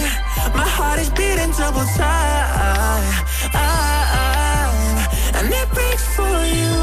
My 0.56 0.68
heart 0.68 0.98
is 1.00 1.10
beating 1.10 1.52
double 1.52 1.84
time. 1.96 3.28
And 5.38 5.54
it 5.54 5.68
breaks 5.70 6.04
for 6.16 6.36
you. 6.56 6.74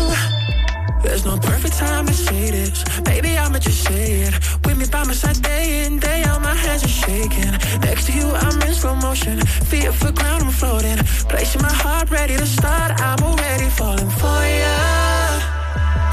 There's 1.03 1.26
no 1.26 1.38
perfect 1.38 1.74
time 1.74 2.06
to 2.08 2.14
say 2.14 2.51
this. 2.51 2.86
Baby, 3.01 3.38
I'ma 3.38 3.60
just 3.60 3.84
say 3.84 4.22
it. 4.22 4.34
With 4.64 4.78
me 4.78 4.86
by 4.89 5.03
my 5.03 5.14
side 5.14 5.41
day 5.41 5.86
in, 5.86 5.99
day 5.99 6.24
out, 6.24 6.41
my 6.41 6.56
hands 6.56 6.86
are 6.86 6.95
shaking. 7.03 7.51
Next 7.82 8.06
to 8.08 8.14
you, 8.14 8.32
I'm 8.32 8.62
in 8.62 8.74
slow 8.74 8.95
motion. 8.95 9.41
Feet 9.70 9.88
off 9.89 9.99
the 9.99 10.14
ground, 10.14 10.43
I'm 10.43 10.51
floating. 10.51 10.97
Placing 11.28 11.64
my 11.64 11.74
heart 11.84 12.10
ready 12.12 12.38
to 12.38 12.45
start. 12.45 12.89
I'm 13.01 13.22
already 13.24 13.70
falling 13.70 14.10
for 14.22 14.39
ya. 14.62 14.78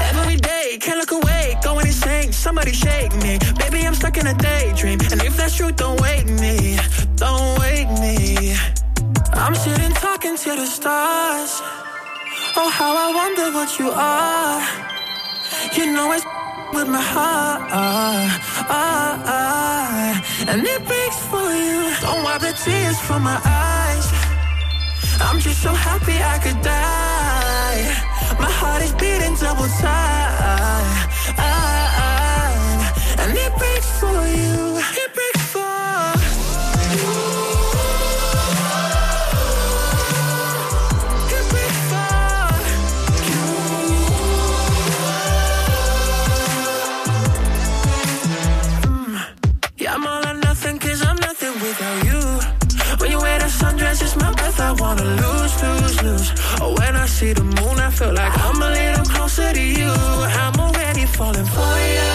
Every 0.09 0.35
day, 0.35 0.77
can't 0.81 0.99
look 0.99 1.11
away, 1.11 1.57
going 1.63 1.87
insane. 1.87 2.33
Somebody 2.33 2.73
shake 2.73 3.15
me. 3.23 3.39
Baby, 3.57 3.87
I'm 3.87 3.95
stuck 3.95 4.17
in 4.17 4.27
a 4.27 4.33
daydream. 4.33 4.99
And 5.11 5.23
if 5.23 5.37
that's 5.37 5.55
true, 5.55 5.71
don't 5.71 5.99
wake 6.01 6.27
me. 6.27 6.77
Don't 7.15 7.57
wake 7.59 7.91
me. 8.03 8.53
I'm 9.31 9.55
sitting 9.55 9.93
talking 9.93 10.35
to 10.35 10.49
the 10.57 10.65
stars. 10.65 11.82
Oh, 12.55 12.69
how 12.69 12.95
I 12.95 13.09
wonder 13.15 13.51
what 13.57 13.79
you 13.79 13.89
are. 13.89 14.61
You 15.75 15.91
know 15.91 16.11
it's 16.11 16.23
with 16.71 16.87
my 16.87 17.01
heart. 17.01 17.61
And 20.47 20.61
it 20.61 20.85
breaks 20.85 21.19
for 21.31 21.49
you. 21.49 21.89
Don't 22.01 22.23
wipe 22.23 22.41
the 22.41 22.53
tears 22.63 22.99
from 22.99 23.23
my 23.23 23.39
eyes. 23.43 24.05
I'm 25.19 25.39
just 25.39 25.63
so 25.63 25.73
happy 25.73 26.17
I 26.21 26.37
could 26.37 26.61
die. 26.61 27.81
My 28.39 28.51
heart 28.51 28.83
is 28.83 28.93
beating 28.93 29.35
double 29.35 29.67
time. 29.81 31.62
Wanna 54.79 55.03
lose, 55.03 55.63
lose, 55.63 56.03
lose. 56.03 56.33
Oh, 56.59 56.75
when 56.77 56.95
I 56.95 57.05
see 57.05 57.31
the 57.31 57.43
moon, 57.43 57.79
I 57.79 57.89
feel 57.89 58.11
like 58.11 58.33
I'm 58.43 58.61
a 58.61 58.69
little 58.69 59.05
closer 59.05 59.53
to 59.53 59.61
you. 59.61 59.91
I'm 60.41 60.59
already 60.59 61.05
falling 61.05 61.45
for 61.45 61.73
ya. 61.97 62.11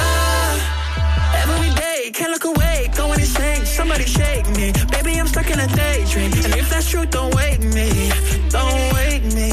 Every 1.43 1.71
day, 1.75 2.11
can't 2.13 2.31
look 2.31 2.45
away, 2.45 2.91
going 2.95 3.21
insane. 3.21 3.65
Somebody 3.65 4.05
shake 4.05 4.47
me. 4.51 4.73
Baby, 4.91 5.19
I'm 5.19 5.29
stuck 5.29 5.51
in 5.51 5.59
a 5.61 5.69
daydream. 5.69 6.33
And 6.45 6.55
if 6.57 6.69
that's 6.69 6.91
true, 6.91 7.07
don't 7.07 7.35
wake 7.35 7.63
me. 7.63 8.11
Don't 8.51 8.93
wake 8.93 9.25
me. 9.39 9.51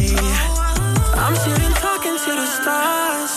I'm 1.23 1.35
sitting 1.35 1.73
talking 1.85 2.17
to 2.25 2.31
the 2.41 2.47
stars. 2.57 3.33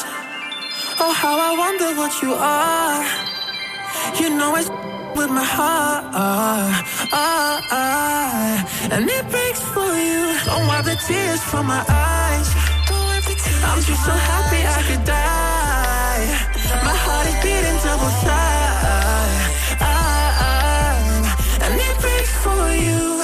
Oh, 0.99 1.13
how 1.13 1.39
I 1.39 1.57
wonder 1.57 1.95
what 2.01 2.21
you 2.23 2.35
are. 2.35 3.05
You 4.21 4.31
know 4.37 4.57
it's 4.57 4.71
with 5.19 5.31
my 5.31 5.43
heart. 5.43 6.05
Ah, 6.15 6.85
ah, 7.13 7.61
ah. 7.71 8.91
And 8.93 9.05
it 9.11 9.25
breaks 9.31 9.61
for 9.75 9.91
you. 10.07 10.23
Don't 10.47 10.67
wipe 10.69 10.85
the 10.85 10.97
tears 11.07 11.43
from 11.43 11.67
my 11.67 11.83
eyes. 11.89 12.49
I'm 13.69 13.81
just 13.83 14.03
so 14.09 14.15
happy 14.31 14.61
I 14.79 14.81
could 14.89 15.05
die. 15.05 16.25
My 16.87 16.97
heart 17.05 17.27
is 17.31 17.37
beating 17.43 17.79
double 17.85 18.15
time. 18.23 19.43
And 21.65 21.75
it 21.89 21.97
breaks 22.01 22.35
for 22.45 22.65
you. 22.85 23.18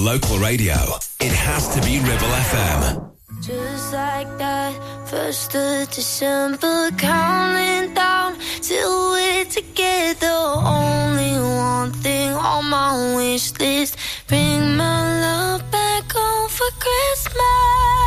Local 0.00 0.38
radio, 0.38 0.76
it 1.20 1.32
has 1.32 1.68
to 1.74 1.80
be 1.82 1.98
Ribble 2.00 2.34
FM. 2.48 3.12
Just 3.42 3.92
like 3.92 4.30
that, 4.38 4.72
first 5.06 5.54
of 5.54 5.90
December, 5.90 6.90
counting 6.96 7.94
down 7.94 8.36
till 8.62 9.10
we're 9.12 9.44
together. 9.44 10.26
Only 10.26 11.38
one 11.38 11.92
thing 11.92 12.32
on 12.32 12.64
my 12.70 13.16
wish 13.16 13.52
list: 13.58 13.96
bring 14.26 14.76
my 14.76 15.20
love 15.20 15.70
back 15.70 16.10
home 16.12 16.48
for 16.48 16.70
Christmas. 16.78 17.99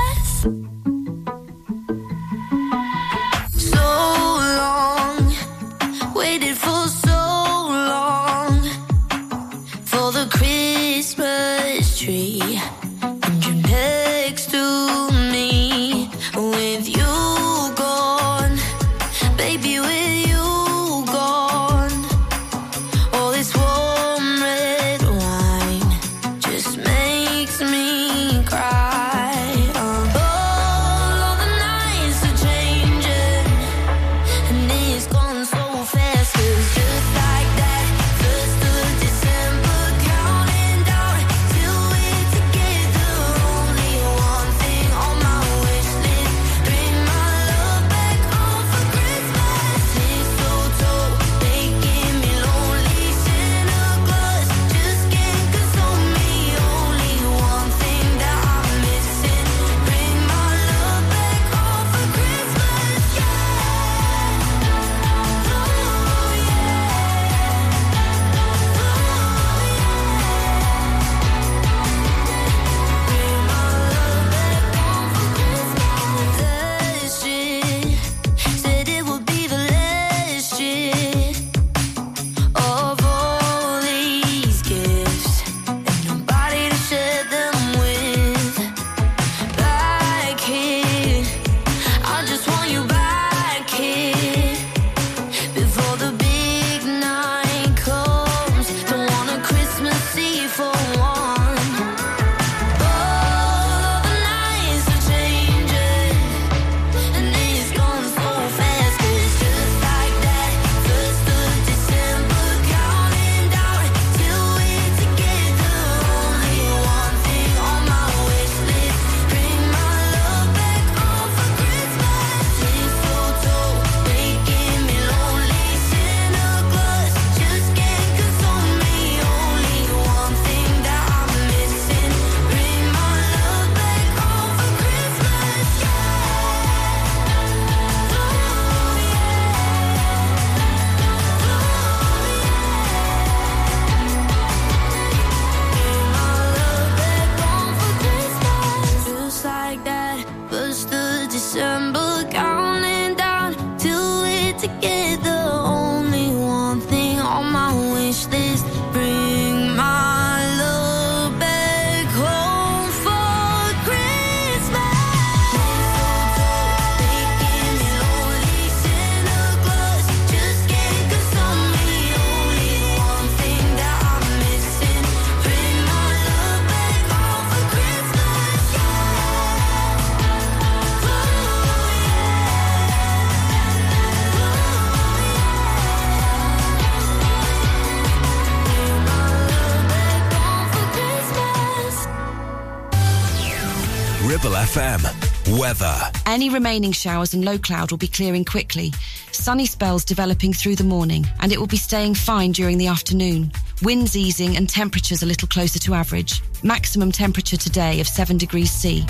Ribble 194.23 194.51
FM. 194.51 195.59
Weather. 195.59 195.99
Any 196.25 196.49
remaining 196.49 196.93
showers 196.93 197.33
and 197.33 197.43
low 197.43 197.57
cloud 197.57 197.91
will 197.91 197.97
be 197.97 198.07
clearing 198.07 198.45
quickly. 198.45 198.93
Sunny 199.33 199.65
spells 199.65 200.05
developing 200.05 200.53
through 200.53 200.77
the 200.77 200.85
morning, 200.85 201.27
and 201.41 201.51
it 201.51 201.59
will 201.59 201.67
be 201.67 201.75
staying 201.75 202.15
fine 202.15 202.53
during 202.53 202.77
the 202.77 202.87
afternoon. 202.87 203.51
Winds 203.81 204.15
easing 204.15 204.55
and 204.55 204.69
temperatures 204.69 205.23
a 205.23 205.25
little 205.25 205.49
closer 205.49 205.77
to 205.79 205.93
average. 205.93 206.41
Maximum 206.63 207.11
temperature 207.11 207.57
today 207.57 207.99
of 207.99 208.07
7 208.07 208.37
degrees 208.37 208.71
C. 208.71 209.05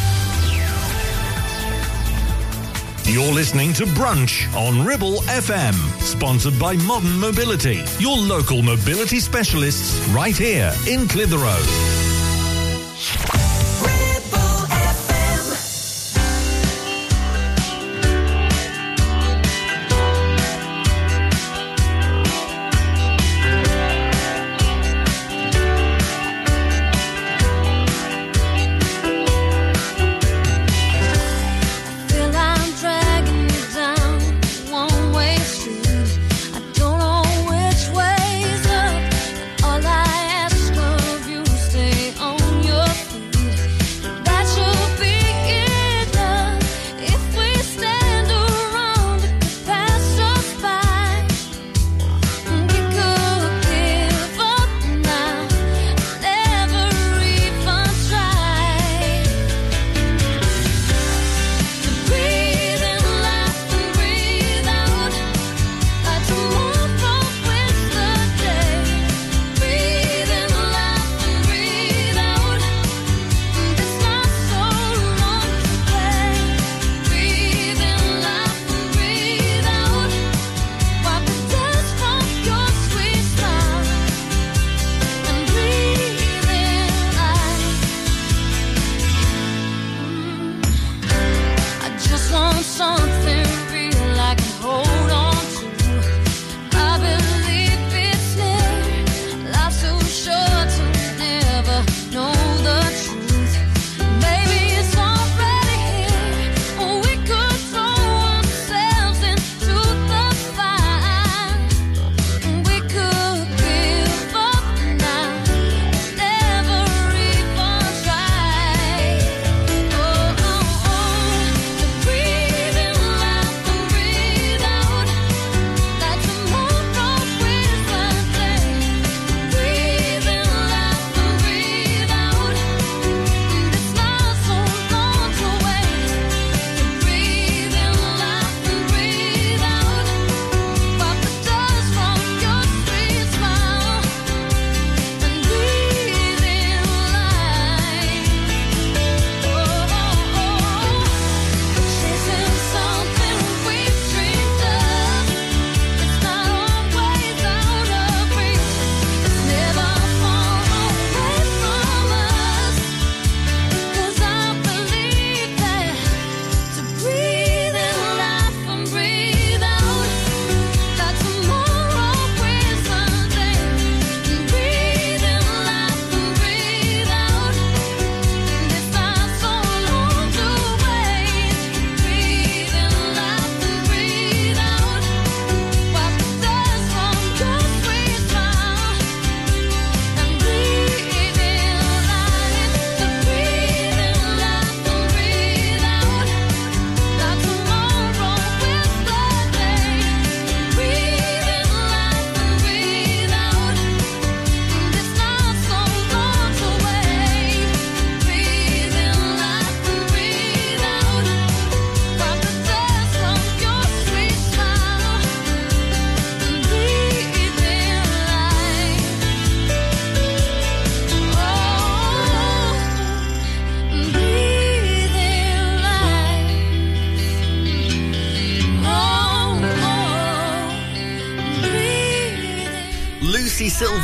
You're 3.05 3.33
listening 3.33 3.73
to 3.73 3.83
Brunch 3.83 4.51
on 4.55 4.83
Ribble 4.83 5.17
FM, 5.27 5.75
sponsored 6.01 6.57
by 6.57 6.75
Modern 6.87 7.19
Mobility, 7.19 7.83
your 7.99 8.17
local 8.17 8.63
mobility 8.63 9.19
specialists 9.19 10.07
right 10.07 10.35
here 10.35 10.73
in 10.87 11.07
Clitheroe. 11.07 11.61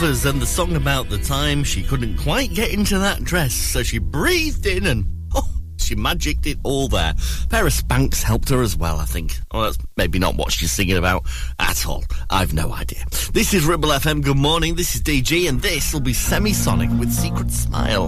And 0.02 0.42
the 0.42 0.46
song 0.46 0.78
about 0.78 1.10
the 1.10 1.18
time 1.18 1.62
she 1.62 1.84
couldn't 1.84 2.20
quite 2.20 2.54
get 2.54 2.72
into 2.72 2.98
that 3.00 3.22
dress, 3.22 3.54
so 3.54 3.84
she 3.84 3.98
breathed 3.98 4.66
in 4.66 4.86
and 4.86 5.06
oh, 5.36 5.46
she 5.76 5.94
magicked 5.94 6.46
it 6.48 6.58
all 6.64 6.88
there. 6.88 7.14
A 7.44 7.48
pair 7.48 7.68
of 7.68 7.74
Spanx 7.74 8.24
helped 8.24 8.48
her 8.48 8.62
as 8.62 8.78
well, 8.78 8.98
I 8.98 9.04
think. 9.04 9.38
Oh, 9.52 9.64
that's 9.64 9.78
maybe 9.98 10.18
not 10.18 10.38
what 10.38 10.54
she's 10.54 10.72
singing 10.72 10.96
about 10.96 11.26
at 11.60 11.86
all. 11.86 12.06
I've 12.30 12.54
no 12.54 12.72
idea. 12.72 13.04
This 13.34 13.54
is 13.54 13.66
Ribble 13.66 13.90
FM. 13.90 14.24
Good 14.24 14.38
morning. 14.38 14.76
This 14.76 14.96
is 14.96 15.02
DG, 15.02 15.50
and 15.50 15.62
this 15.62 15.92
will 15.92 16.00
be 16.00 16.14
Semisonic 16.14 16.98
with 16.98 17.12
Secret 17.12 17.52
Smile. 17.52 18.08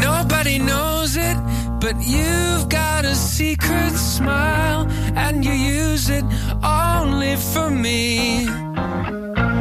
Nobody 0.00 0.58
knows 0.60 1.16
it, 1.18 1.36
but 1.78 1.94
you've 2.02 2.70
got 2.70 2.95
secret 3.16 3.92
smile, 3.92 4.86
and 5.16 5.44
you 5.44 5.52
use 5.52 6.10
it 6.10 6.24
only 6.62 7.36
for 7.36 7.70
me. 7.70 8.44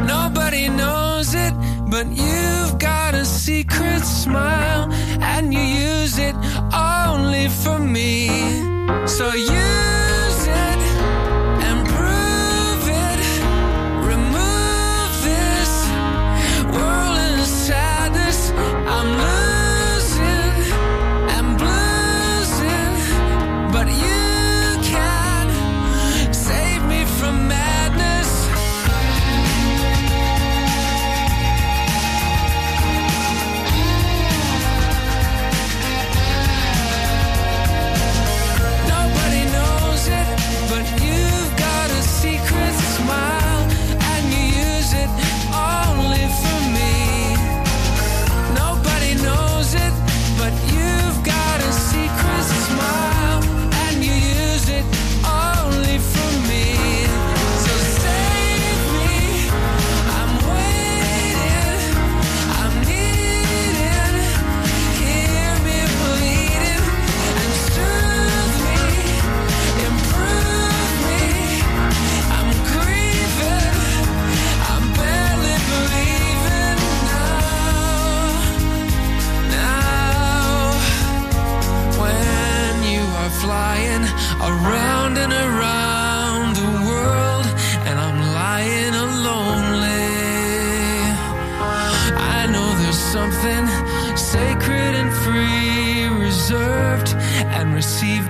Nobody 0.05 0.69
knows 0.69 1.33
it, 1.33 1.53
but 1.89 2.07
you've 2.07 2.77
got 2.77 3.15
a 3.15 3.25
secret 3.25 4.03
smile, 4.03 4.91
and 5.21 5.53
you 5.53 5.61
use 5.61 6.19
it 6.19 6.35
only 6.73 7.47
for 7.49 7.79
me. 7.79 8.29
So 9.07 9.33
use 9.33 10.04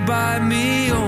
by 0.06 0.38
me 0.38 0.92
oh 0.92 1.05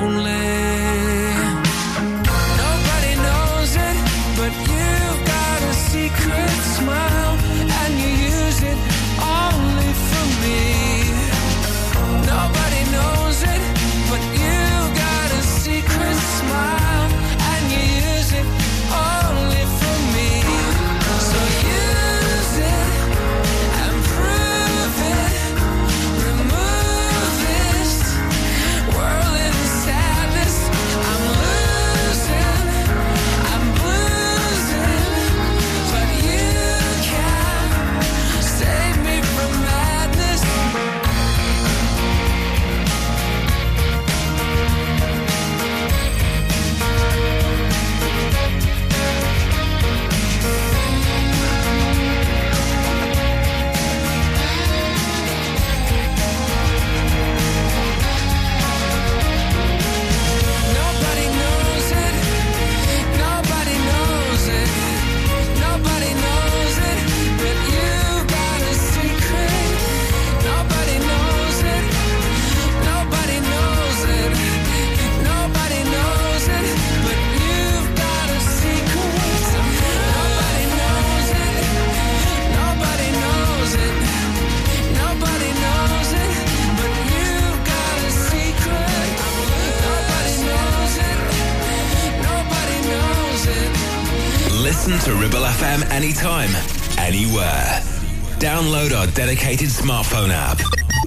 our 98.99 99.07
dedicated 99.07 99.68
smartphone 99.68 100.30
app. 100.30 100.59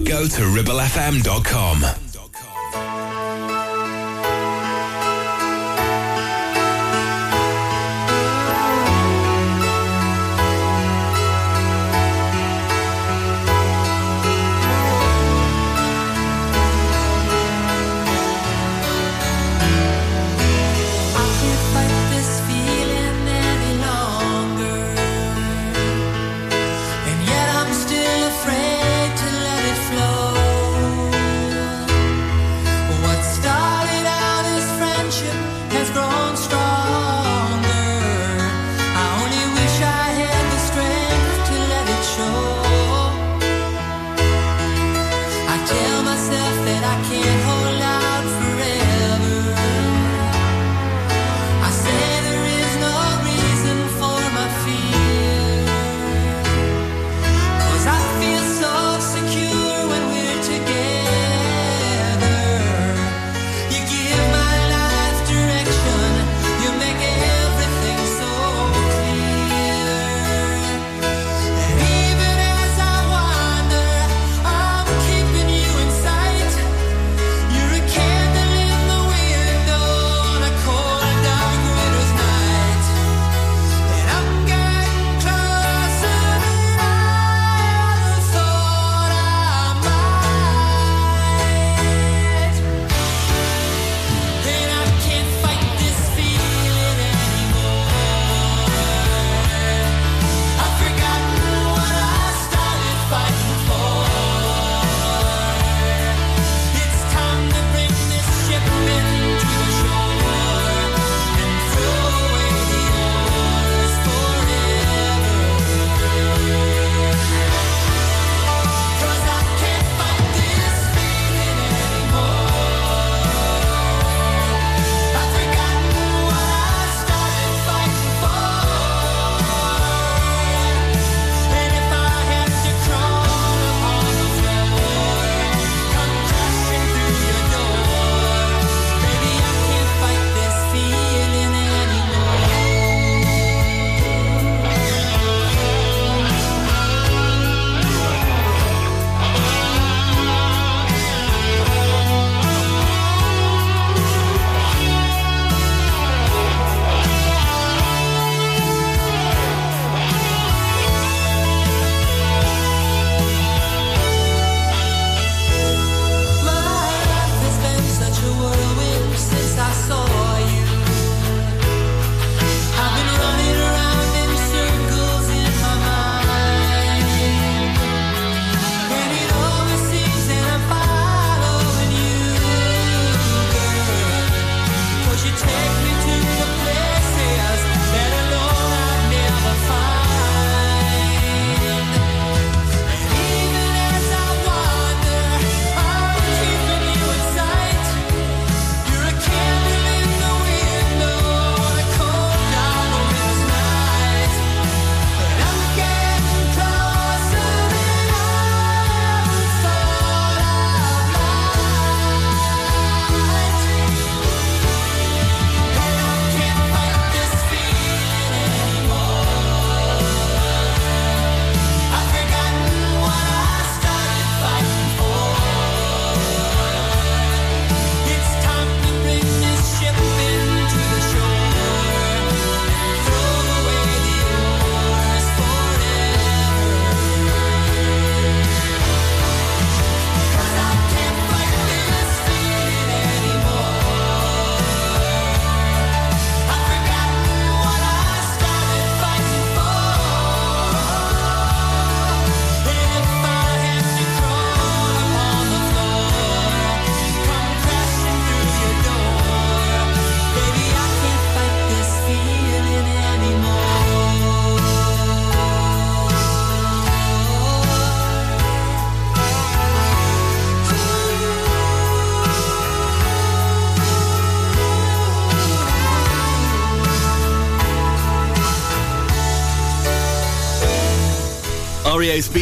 Go 0.04 0.26
to 0.26 0.42
ribblefm.com. 0.42 2.01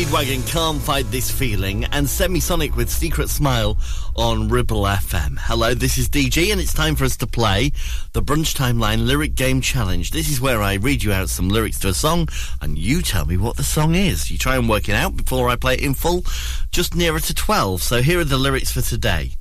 Speedwagon 0.01 0.51
can't 0.51 0.81
fight 0.81 1.10
this 1.10 1.31
feeling, 1.31 1.85
and 1.85 2.06
Semisonic 2.06 2.74
with 2.74 2.89
Secret 2.89 3.28
Smile 3.28 3.77
on 4.16 4.48
Ribble 4.48 4.85
FM. 4.85 5.36
Hello, 5.39 5.74
this 5.74 5.98
is 5.98 6.09
DG, 6.09 6.51
and 6.51 6.59
it's 6.59 6.72
time 6.72 6.97
for 6.97 7.05
us 7.05 7.18
to 7.18 7.27
play 7.27 7.72
the 8.14 8.22
Brunch 8.22 8.56
Timeline 8.56 9.06
Lyric 9.06 9.35
Game 9.35 9.60
Challenge. 9.60 10.10
This 10.10 10.31
is 10.31 10.40
where 10.40 10.62
I 10.62 10.77
read 10.77 11.02
you 11.02 11.12
out 11.12 11.28
some 11.28 11.51
lyrics 11.51 11.78
to 11.81 11.89
a 11.89 11.93
song, 11.93 12.31
and 12.62 12.78
you 12.78 13.02
tell 13.02 13.27
me 13.27 13.36
what 13.36 13.59
the 13.59 13.62
song 13.62 13.94
is. 13.94 14.31
You 14.31 14.39
try 14.39 14.56
and 14.56 14.70
work 14.70 14.89
it 14.89 14.94
out 14.94 15.18
before 15.18 15.51
I 15.51 15.56
play 15.56 15.74
it 15.74 15.82
in 15.82 15.93
full, 15.93 16.24
just 16.72 16.97
nearer 16.97 17.20
to 17.20 17.35
12. 17.35 17.82
So 17.82 18.01
here 18.01 18.20
are 18.20 18.24
the 18.24 18.39
lyrics 18.39 18.72
for 18.72 18.81
today. 18.81 19.32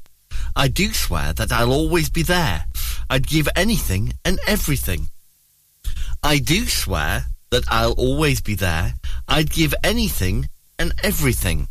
I 0.57 0.67
do 0.67 0.91
swear 0.91 1.31
that 1.31 1.53
I'll 1.53 1.71
always 1.71 2.09
be 2.09 2.21
there. 2.21 2.65
I'd 3.09 3.27
give 3.27 3.47
anything 3.55 4.11
and 4.25 4.41
everything. 4.45 5.07
I 6.21 6.39
do 6.39 6.65
swear 6.65 7.27
that 7.51 7.63
I'll 7.69 7.93
always 7.93 8.41
be 8.41 8.55
there. 8.55 8.93
I'd 9.27 9.51
give 9.51 9.73
anything 9.83 10.49
and 10.77 10.93
everything. 11.03 11.67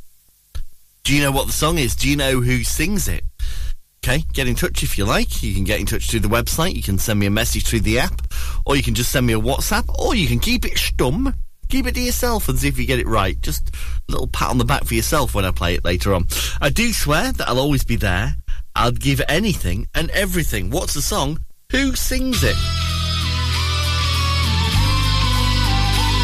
Do 1.05 1.15
you 1.15 1.23
know 1.23 1.33
what 1.33 1.47
the 1.47 1.53
song 1.53 1.79
is? 1.79 1.97
Do 1.97 2.09
you 2.09 2.17
know 2.17 2.41
who 2.41 2.63
sings 2.65 3.09
it? 3.09 3.25
Okay, 4.05 4.25
get 4.33 4.47
in 4.47 4.55
touch 4.55 4.83
if 4.83 4.97
you 4.97 5.05
like. 5.05 5.43
You 5.43 5.55
can 5.55 5.65
get 5.65 5.81
in 5.81 5.87
touch 5.87 6.11
through 6.11 6.21
the 6.21 6.29
website. 6.29 6.75
You 6.75 6.83
can 6.83 6.99
send 6.99 7.19
me 7.19 7.27
a 7.27 7.31
message 7.31 7.67
through 7.67 7.81
the 7.81 7.99
app, 7.99 8.33
or 8.65 8.77
you 8.77 8.83
can 8.83 8.95
just 8.95 9.11
send 9.11 9.27
me 9.27 9.33
a 9.33 9.41
WhatsApp, 9.41 9.89
or 9.99 10.15
you 10.15 10.29
can 10.29 10.39
keep 10.39 10.65
it 10.65 10.75
stum. 10.75 11.35
Keep 11.69 11.87
it 11.87 11.95
to 11.97 12.01
yourself 12.01 12.49
and 12.49 12.59
see 12.59 12.69
if 12.69 12.79
you 12.79 12.87
get 12.87 12.99
it 12.99 13.07
right. 13.07 13.39
Just 13.43 13.75
a 13.75 14.13
little 14.13 14.29
pat 14.29 14.51
on 14.51 14.59
the 14.59 14.65
back 14.65 14.85
for 14.85 14.95
yourself 14.95 15.35
when 15.35 15.45
I 15.45 15.51
play 15.51 15.75
it 15.75 15.85
later 15.85 16.15
on. 16.15 16.27
I 16.61 16.71
do 16.71 16.93
swear 16.93 17.33
that 17.33 17.49
I'll 17.49 17.59
always 17.59 17.85
be 17.85 17.97
there. 17.97 18.37
I'd 18.75 19.01
give 19.01 19.21
anything 19.29 19.87
and 19.95 20.09
everything. 20.11 20.71
What's 20.71 20.95
the 20.95 21.03
song? 21.03 21.41
Who 21.73 21.95
sings 21.95 22.43
it? 22.43 22.57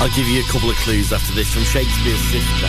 I'll 0.05 0.11
give 0.11 0.29
you 0.29 0.43
a 0.43 0.45
couple 0.53 0.69
of 0.69 0.77
clues 0.77 1.15
after 1.15 1.33
this 1.33 1.51
from 1.51 1.63
Shakespeare's 1.63 2.21
sister. 2.29 2.69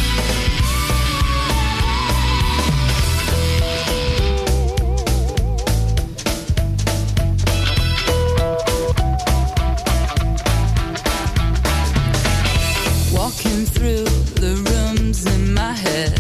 Walking 13.14 13.66
through 13.66 14.06
the 14.40 14.56
rooms 14.72 15.26
in 15.26 15.54
my 15.54 15.74
head, 15.74 16.18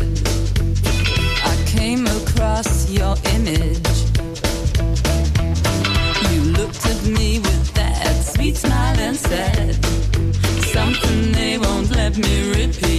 I 1.45 1.55
came 1.65 2.05
across 2.07 2.89
your 2.91 3.15
image. 3.35 3.87
You 6.33 6.41
looked 6.51 6.85
at 6.85 7.05
me 7.05 7.39
with 7.39 7.73
that 7.75 8.21
sweet 8.25 8.57
smile 8.57 8.99
and 8.99 9.15
said, 9.15 9.84
me 12.17 12.49
repeat. 12.53 12.94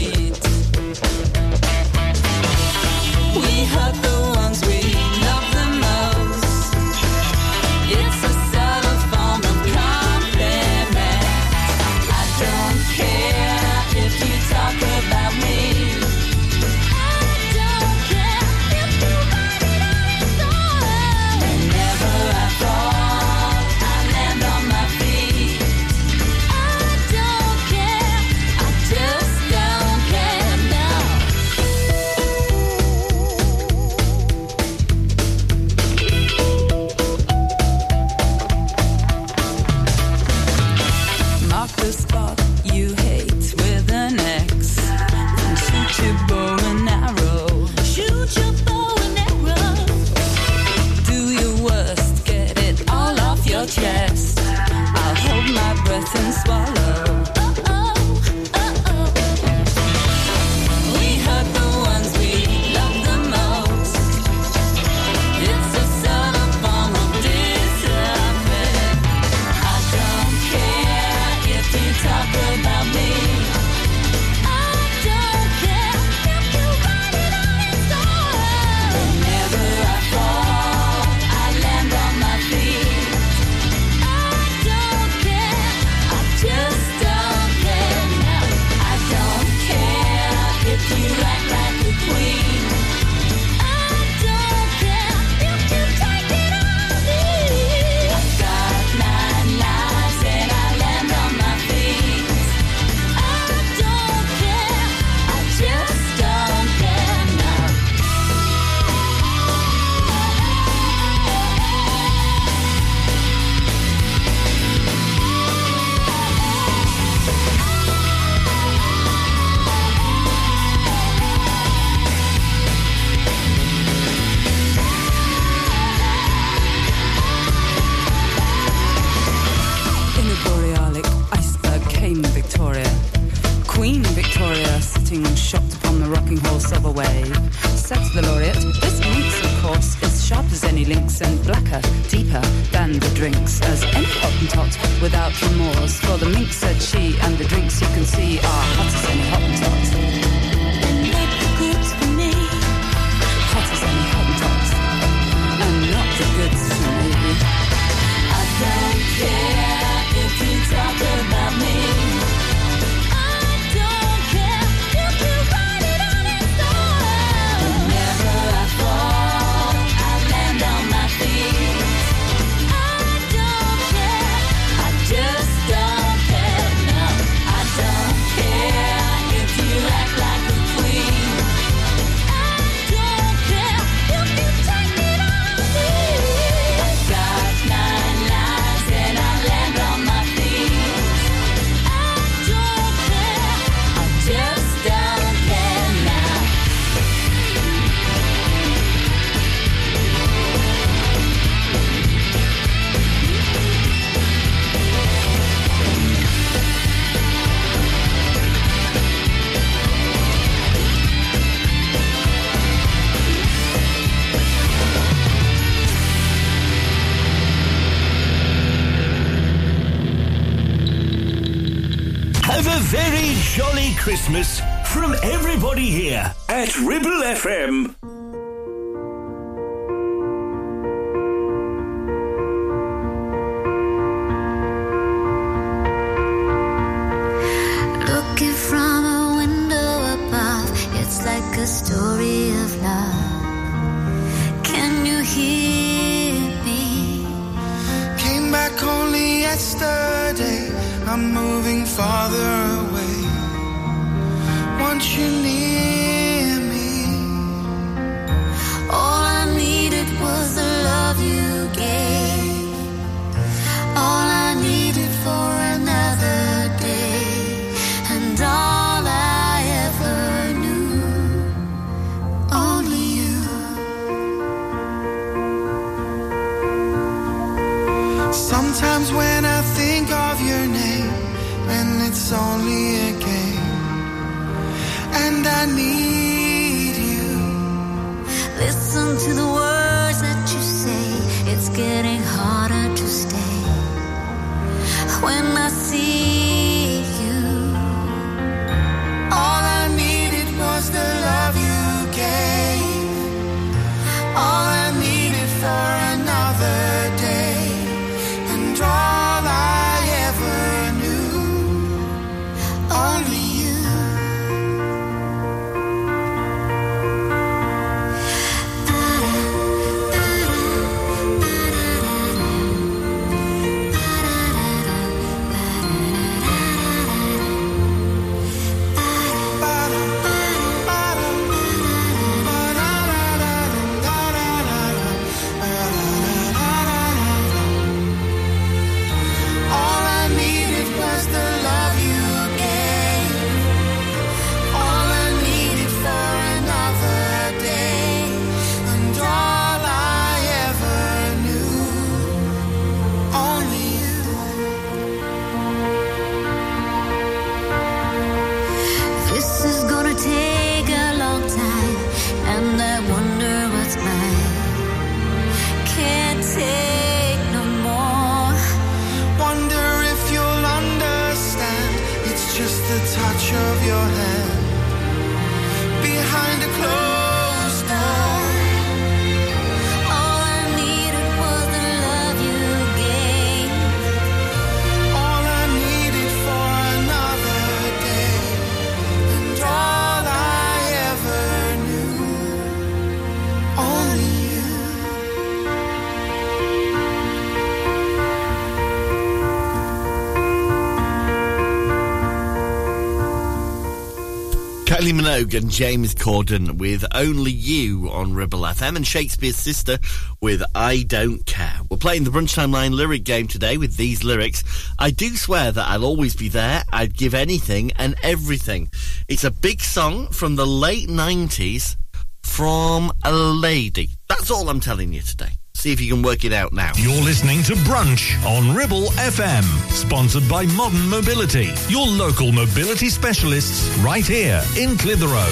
Minogue 405.37 405.55
and 405.55 405.71
James 405.71 406.15
Corden 406.15 406.79
with 406.79 407.05
Only 407.13 407.51
You 407.51 408.09
on 408.11 408.33
Ribble 408.33 408.61
FM 408.61 408.97
and 408.97 409.07
Shakespeare's 409.07 409.57
Sister 409.57 409.99
with 410.41 410.63
I 410.75 411.03
Don't 411.03 411.45
Care. 411.45 411.79
We're 411.91 411.99
playing 411.99 412.25
the 412.25 412.31
Brunchtime 412.31 412.73
Line 412.73 412.93
lyric 412.93 413.25
game 413.25 413.47
today 413.47 413.77
with 413.77 413.99
these 413.99 414.25
lyrics. 414.25 414.65
I 414.99 415.11
do 415.11 415.37
swear 415.37 415.73
that 415.73 415.89
I'll 415.89 416.07
always 416.07 416.35
be 416.35 416.49
there. 416.49 416.85
I'd 416.91 417.19
give 417.19 417.35
anything 417.35 417.93
and 417.97 418.15
everything. 418.23 418.89
It's 419.29 419.45
a 419.45 419.51
big 419.51 419.83
song 419.83 420.29
from 420.29 420.57
the 420.57 420.67
late 420.67 421.11
90s 421.11 421.97
from 422.43 423.13
a 423.23 423.33
lady. 423.33 424.09
That's 424.31 424.51
all 424.51 424.71
I'm 424.71 424.81
telling 424.81 425.13
you 425.13 425.21
today. 425.21 425.56
See 425.87 425.93
if 425.93 426.01
you 426.01 426.13
can 426.13 426.23
work 426.25 426.45
it 426.45 426.53
out 426.53 426.73
now. 426.73 426.91
You're 426.97 427.23
listening 427.23 427.63
to 427.63 427.75
Brunch 427.75 428.45
on 428.45 428.75
Ribble 428.75 429.05
FM, 429.13 429.63
sponsored 429.93 430.49
by 430.49 430.67
Modern 430.67 431.09
Mobility, 431.09 431.73
your 431.89 432.09
local 432.09 432.51
mobility 432.51 433.09
specialists 433.09 433.97
right 433.99 434.27
here 434.27 434.61
in 434.77 434.99
Clitheroe. 434.99 435.47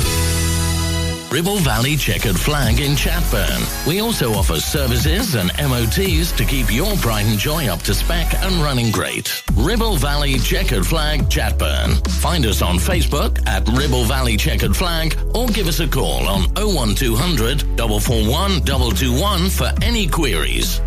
Ribble 1.30 1.58
Valley 1.58 1.96
Checkered 1.96 2.36
Flag 2.36 2.80
in 2.80 2.96
Chatburn. 2.96 3.63
We 3.86 4.00
also 4.00 4.32
offer 4.32 4.60
services 4.60 5.34
and 5.34 5.50
MOTs 5.58 6.32
to 6.32 6.44
keep 6.46 6.74
your 6.74 6.96
pride 6.96 7.26
and 7.26 7.38
joy 7.38 7.66
up 7.66 7.82
to 7.82 7.92
spec 7.92 8.32
and 8.34 8.54
running 8.56 8.90
great. 8.90 9.42
Ribble 9.54 9.96
Valley 9.96 10.38
Checkered 10.38 10.86
Flag 10.86 11.28
Chatburn. 11.28 12.06
Find 12.22 12.46
us 12.46 12.62
on 12.62 12.76
Facebook 12.76 13.46
at 13.46 13.68
Ribble 13.68 14.04
Valley 14.04 14.38
Checkered 14.38 14.74
Flag 14.74 15.18
or 15.34 15.48
give 15.48 15.68
us 15.68 15.80
a 15.80 15.86
call 15.86 16.26
on 16.26 16.44
01200 16.54 17.60
441 17.76 18.64
221 18.64 19.50
for 19.50 19.70
any 19.82 20.06
queries. 20.06 20.80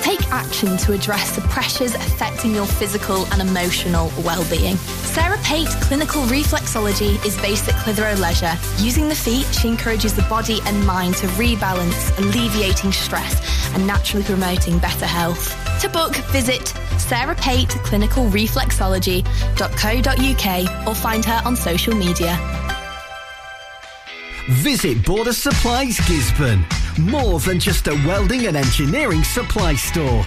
Take 0.00 0.26
action 0.28 0.76
to 0.78 0.92
address 0.92 1.34
the 1.34 1.42
pressures 1.42 1.94
affecting 1.94 2.54
your 2.54 2.66
physical 2.66 3.26
and 3.32 3.42
emotional 3.42 4.12
well-being. 4.24 4.76
Sarah 5.12 5.38
Pate 5.42 5.68
Clinical 5.82 6.22
Reflexology 6.22 7.22
is 7.26 7.36
based 7.42 7.68
at 7.68 7.74
Clitheroe 7.74 8.14
Leisure. 8.14 8.56
Using 8.78 9.10
the 9.10 9.14
feet, 9.14 9.44
she 9.52 9.68
encourages 9.68 10.16
the 10.16 10.22
body 10.22 10.60
and 10.64 10.86
mind 10.86 11.16
to 11.16 11.26
rebalance, 11.36 12.18
alleviating 12.18 12.92
stress 12.92 13.74
and 13.74 13.86
naturally 13.86 14.24
promoting 14.24 14.78
better 14.78 15.04
health. 15.04 15.54
To 15.82 15.90
book, 15.90 16.16
visit 16.32 16.68
Sarah 16.96 17.34
Pate 17.34 17.68
Clinical 17.68 18.24
Reflexology.co.uk 18.24 20.88
or 20.88 20.94
find 20.94 21.24
her 21.26 21.42
on 21.44 21.56
social 21.56 21.94
media. 21.94 22.38
Visit 24.48 25.04
Border 25.04 25.34
Supplies 25.34 25.98
Gisburn. 25.98 26.64
More 26.98 27.38
than 27.38 27.60
just 27.60 27.86
a 27.86 27.92
welding 28.06 28.46
and 28.46 28.56
engineering 28.56 29.24
supply 29.24 29.74
store. 29.74 30.26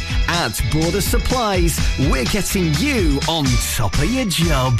At 0.33 0.61
Border 0.71 1.01
Supplies, 1.01 1.77
we're 2.09 2.23
getting 2.23 2.73
you 2.75 3.19
on 3.27 3.45
top 3.75 3.93
of 3.95 4.05
your 4.05 4.23
job. 4.25 4.79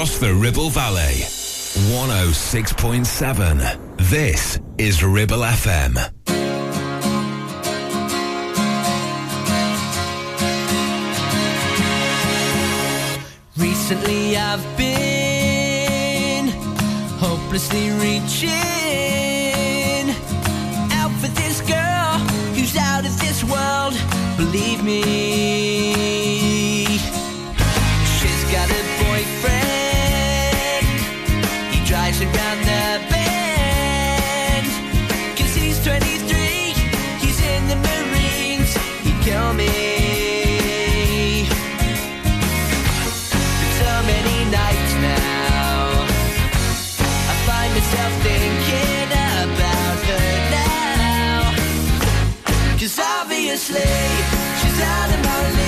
across 0.00 0.18
the 0.18 0.32
Ribble 0.32 0.70
Valley. 0.70 1.26
106.7. 1.92 3.98
This 4.08 4.58
is 4.78 5.04
Ribble 5.04 5.40
FM. 5.40 5.94
Recently 13.58 14.38
I've 14.38 14.64
been 14.78 16.48
hopelessly 17.18 17.90
reaching 17.90 18.48
out 20.94 21.12
for 21.20 21.28
this 21.28 21.60
girl 21.60 22.18
who's 22.54 22.74
out 22.74 23.04
of 23.04 23.20
this 23.20 23.44
world. 23.44 23.94
Believe 24.38 24.82
me. 24.82 25.79
Cause 35.36 35.54
he's 35.54 35.82
23, 35.82 36.74
he's 37.18 37.40
in 37.40 37.66
the 37.66 37.76
Marines, 37.76 38.76
he'd 39.04 39.20
kill 39.24 39.54
me. 39.54 39.68
So 43.78 43.90
many 44.04 44.44
nights 44.50 44.94
now, 45.00 46.04
I 47.30 47.34
find 47.48 47.72
myself 47.72 48.12
thinking 48.22 49.08
about 49.48 49.98
her. 50.10 50.28
Cause 52.78 52.98
obviously, 52.98 53.96
she's 54.60 54.80
out 54.82 55.10
of 55.14 55.24
my 55.24 55.50
league. 55.52 55.59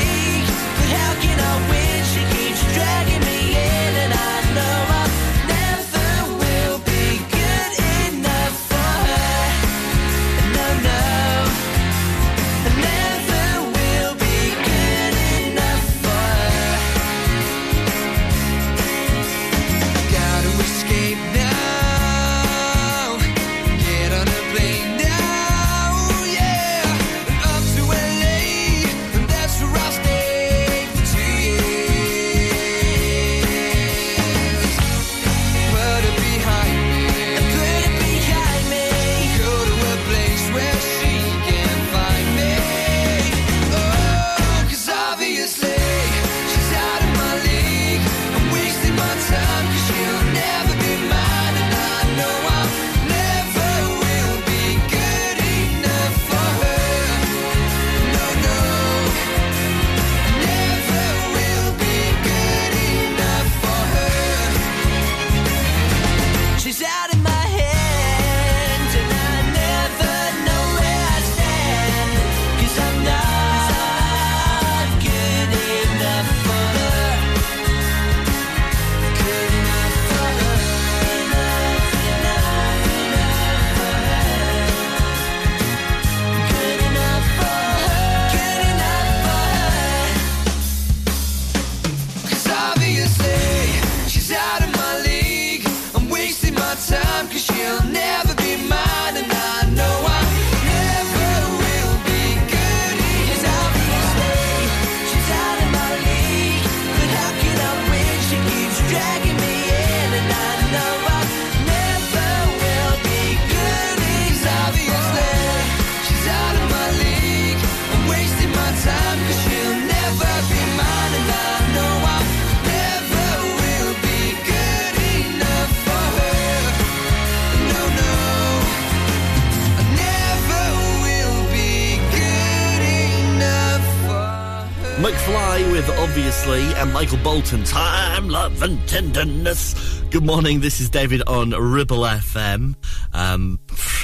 Michael 137.02 137.18
Bolton. 137.18 137.64
Time, 137.64 138.28
love, 138.28 138.62
and 138.62 138.78
tenderness. 138.86 139.74
Good 140.12 140.24
morning. 140.24 140.60
This 140.60 140.80
is 140.80 140.88
David 140.88 141.20
on 141.26 141.50
Ribble 141.50 141.98
FM. 141.98 142.76
Um, 143.12 143.58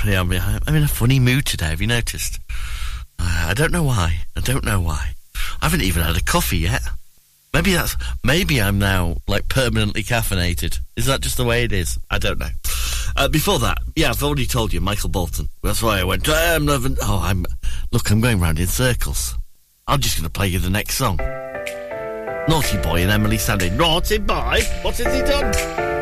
yeah, 0.05 0.19
I'm, 0.21 0.33
I'm 0.33 0.75
in 0.75 0.83
a 0.83 0.89
funny 0.89 1.21
mood 1.21 1.47
today. 1.47 1.67
Have 1.67 1.81
you 1.81 1.87
noticed? 1.87 2.41
I 3.21 3.55
don't 3.55 3.71
know 3.71 3.85
why. 3.85 4.23
I 4.37 4.41
don't 4.41 4.65
know 4.65 4.81
why. 4.81 5.15
I 5.63 5.67
haven't 5.67 5.83
even 5.83 6.03
had 6.03 6.17
a 6.17 6.25
coffee 6.25 6.59
yet. 6.59 6.83
Maybe 7.55 7.73
that's 7.73 7.97
maybe 8.25 8.61
I'm 8.61 8.81
now 8.81 9.19
like 9.29 9.49
permanently 9.49 10.03
caffeinated. 10.03 10.81
Is 10.97 11.07
that 11.07 11.21
just 11.21 11.37
the 11.37 11.45
way 11.45 11.63
it 11.63 11.73
is? 11.73 12.01
I 12.11 12.19
don't 12.19 12.41
know. 12.41 12.51
Uh, 13.15 13.29
before 13.29 13.61
that, 13.61 13.79
yeah, 13.95 14.11
I've 14.11 14.25
already 14.25 14.47
told 14.47 14.73
you, 14.73 14.81
Michael 14.81 15.11
Bolton. 15.11 15.49
That's 15.63 15.85
why 15.85 16.01
I 16.01 16.05
went. 16.05 16.29
I'm 16.29 16.67
loving. 16.67 16.97
Oh, 17.01 17.21
I'm. 17.23 17.47
Look, 17.93 18.11
I'm 18.11 18.21
going 18.21 18.41
round 18.41 18.59
in 18.59 18.67
circles. 18.67 19.37
I'm 19.87 20.01
just 20.01 20.17
going 20.17 20.27
to 20.27 20.33
play 20.33 20.49
you 20.49 20.59
the 20.59 20.69
next 20.69 20.97
song. 20.97 21.21
Naughty 22.49 22.79
Boy 22.79 23.03
and 23.03 23.11
Emily 23.11 23.37
Sande. 23.37 23.71
Naughty 23.77 24.17
Boy? 24.17 24.63
What 24.83 24.97
has 24.97 25.15
he 25.15 25.21
done? 25.21 25.98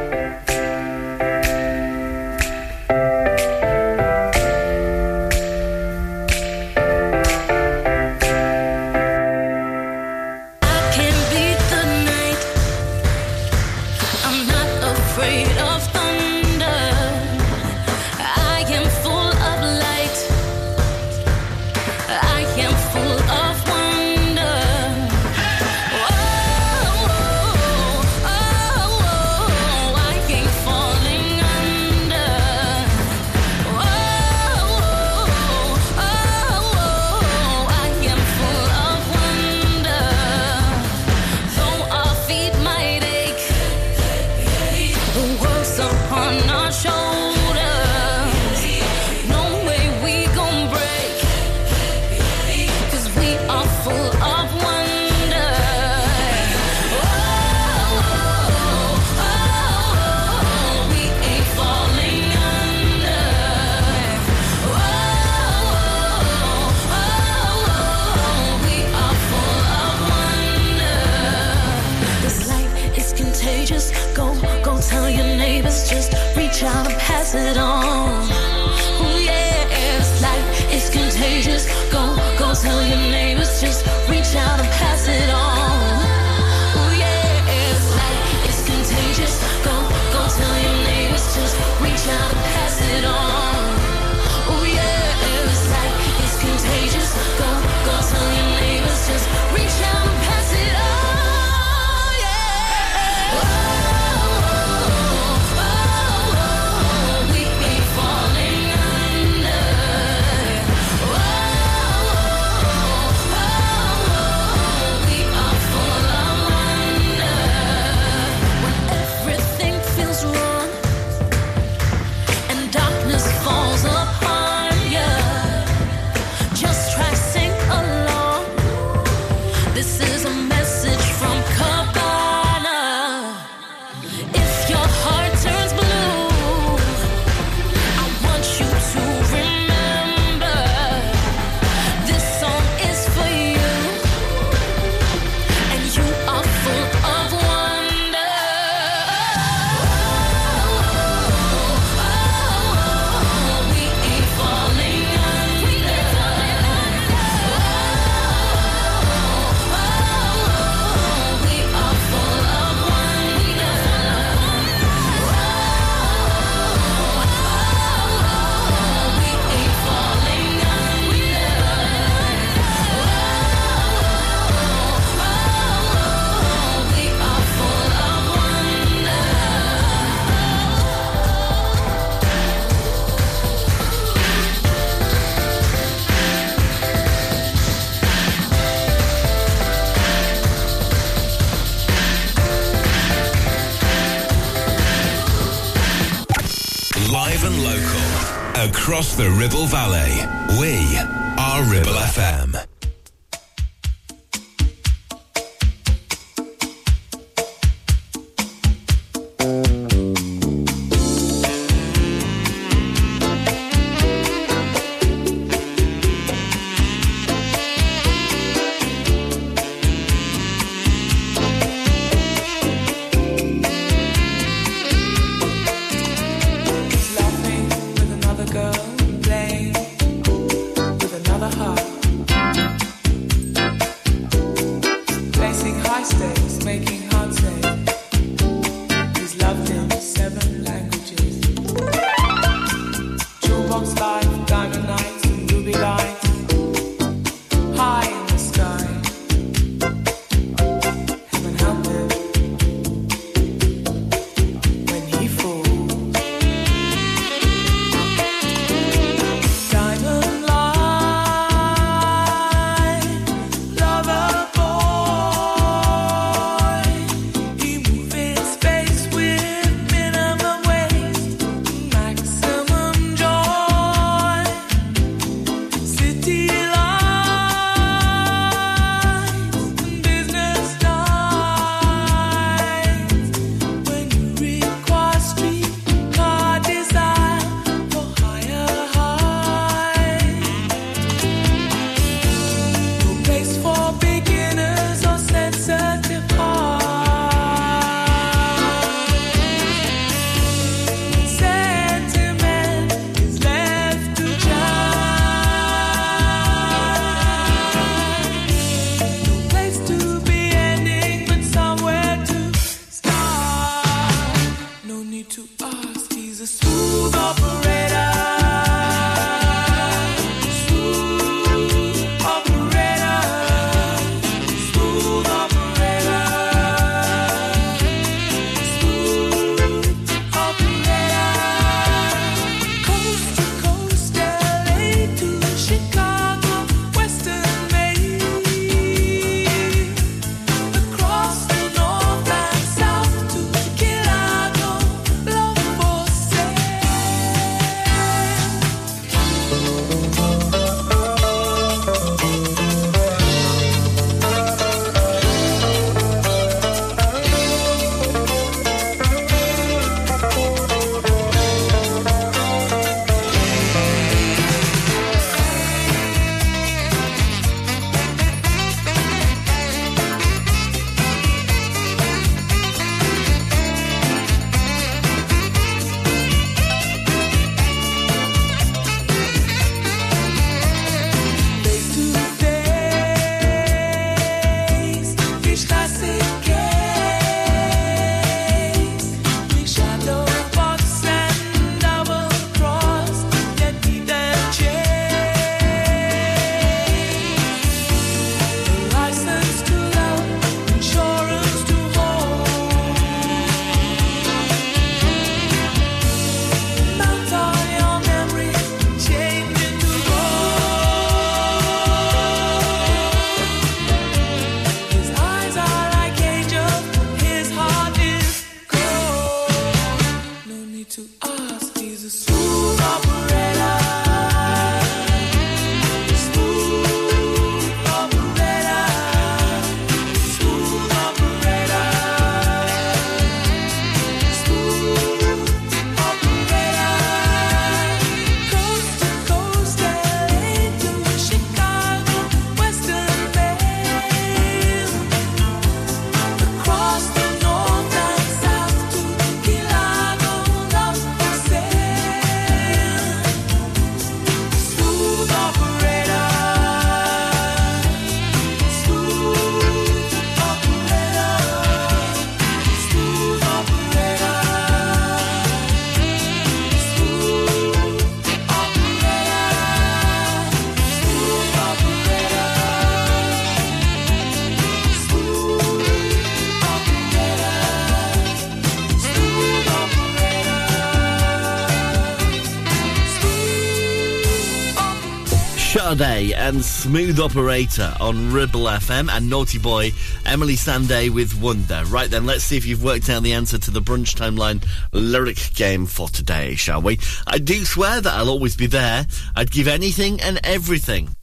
And 486.47 486.65
Smooth 486.65 487.19
Operator 487.19 487.93
on 487.99 488.33
Ribble 488.33 488.67
FM 488.67 489.11
and 489.11 489.29
Naughty 489.29 489.59
Boy 489.59 489.91
Emily 490.25 490.55
Sande 490.55 491.13
with 491.13 491.35
Wonder. 491.41 491.83
Right 491.87 492.09
then, 492.09 492.25
let's 492.25 492.45
see 492.45 492.57
if 492.57 492.65
you've 492.65 492.85
worked 492.85 493.09
out 493.09 493.25
the 493.25 493.33
answer 493.33 493.59
to 493.59 493.71
the 493.73 493.81
Brunch 493.81 494.15
Timeline 494.15 494.65
lyric 494.93 495.55
game 495.55 495.87
for 495.87 496.09
today, 496.09 496.55
shall 496.55 496.81
we? 496.81 497.01
I 497.27 497.39
do 497.39 497.65
swear 497.65 498.01
that 498.01 498.13
I'll 498.13 498.29
always 498.29 498.55
be 498.55 498.67
there. 498.69 499.07
I'd 499.35 499.51
give 499.51 499.67
anything 499.67 500.21
and 500.21 500.39
everything. 500.45 501.17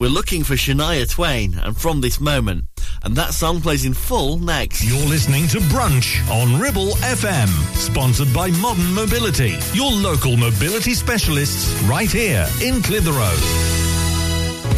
We're 0.00 0.08
looking 0.08 0.42
for 0.42 0.54
Shania 0.54 1.08
Twain 1.08 1.56
and 1.56 1.76
From 1.76 2.00
This 2.00 2.20
Moment, 2.20 2.64
and 3.04 3.14
that 3.14 3.34
song 3.34 3.60
plays 3.60 3.84
in 3.84 3.94
full 3.94 4.38
next. 4.38 4.82
You're 4.82 5.06
listening 5.06 5.46
to 5.48 5.58
Brunch 5.58 6.28
on 6.28 6.60
Ribble 6.60 6.94
FM, 7.02 7.48
sponsored 7.76 8.34
by 8.34 8.50
Modern 8.50 8.92
Mobility, 8.94 9.58
your 9.74 9.92
local 9.92 10.36
mobility 10.36 10.94
specialists 10.94 11.80
right 11.82 12.10
here 12.10 12.48
in 12.60 12.82
Clitheroe. 12.82 13.69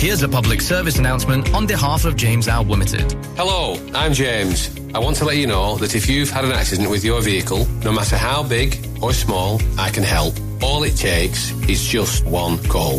Here's 0.02 0.24
a 0.24 0.28
public 0.28 0.60
service 0.60 0.98
announcement 0.98 1.54
on 1.54 1.64
behalf 1.64 2.04
of 2.04 2.16
James 2.16 2.48
Al 2.48 2.64
Limited. 2.64 3.12
Hello, 3.36 3.76
I'm 3.94 4.12
James. 4.12 4.68
I 4.96 4.98
want 4.98 5.14
to 5.18 5.24
let 5.24 5.36
you 5.36 5.46
know 5.46 5.76
that 5.76 5.94
if 5.94 6.08
you've 6.08 6.28
had 6.28 6.44
an 6.44 6.50
accident 6.50 6.90
with 6.90 7.04
your 7.04 7.22
vehicle, 7.22 7.68
no 7.84 7.92
matter 7.92 8.16
how 8.16 8.42
big 8.42 8.84
or 9.00 9.12
small, 9.12 9.60
I 9.78 9.90
can 9.90 10.02
help. 10.02 10.34
All 10.60 10.82
it 10.82 10.96
takes 10.96 11.52
is 11.68 11.86
just 11.86 12.24
one 12.24 12.58
call. 12.64 12.98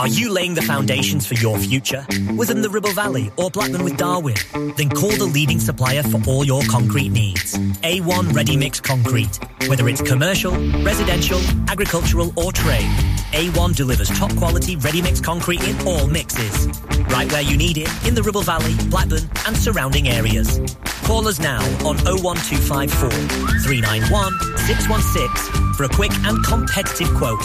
Are 0.00 0.08
you 0.08 0.32
laying 0.32 0.54
the 0.54 0.62
foundations 0.62 1.26
for 1.26 1.34
your 1.34 1.58
future? 1.58 2.06
Within 2.34 2.62
the 2.62 2.70
Ribble 2.70 2.92
Valley 2.92 3.30
or 3.36 3.50
Blackburn 3.50 3.84
with 3.84 3.98
Darwen? 3.98 4.34
Then 4.78 4.88
call 4.88 5.10
the 5.10 5.26
leading 5.26 5.60
supplier 5.60 6.02
for 6.02 6.18
all 6.26 6.42
your 6.42 6.62
concrete 6.70 7.10
needs. 7.10 7.58
A1 7.82 8.32
Ready 8.32 8.56
Mix 8.56 8.80
Concrete. 8.80 9.38
Whether 9.68 9.90
it's 9.90 10.00
commercial, 10.00 10.52
residential, 10.82 11.38
agricultural 11.68 12.32
or 12.36 12.50
trade, 12.50 12.88
A1 13.32 13.76
delivers 13.76 14.08
top 14.18 14.34
quality 14.36 14.74
ready 14.76 15.02
mix 15.02 15.20
concrete 15.20 15.62
in 15.68 15.78
all 15.86 16.06
mixes. 16.06 16.66
Right 17.10 17.30
where 17.30 17.42
you 17.42 17.58
need 17.58 17.76
it 17.76 17.90
in 18.06 18.14
the 18.14 18.22
Ribble 18.22 18.40
Valley, 18.40 18.74
Blackburn 18.88 19.28
and 19.46 19.54
surrounding 19.54 20.08
areas. 20.08 20.60
Call 21.10 21.26
us 21.26 21.40
now 21.40 21.60
on 21.84 21.96
01254 22.06 23.10
391 23.10 24.32
616 24.78 25.74
for 25.74 25.84
a 25.84 25.88
quick 25.88 26.12
and 26.24 26.44
competitive 26.44 27.12
quote. 27.14 27.42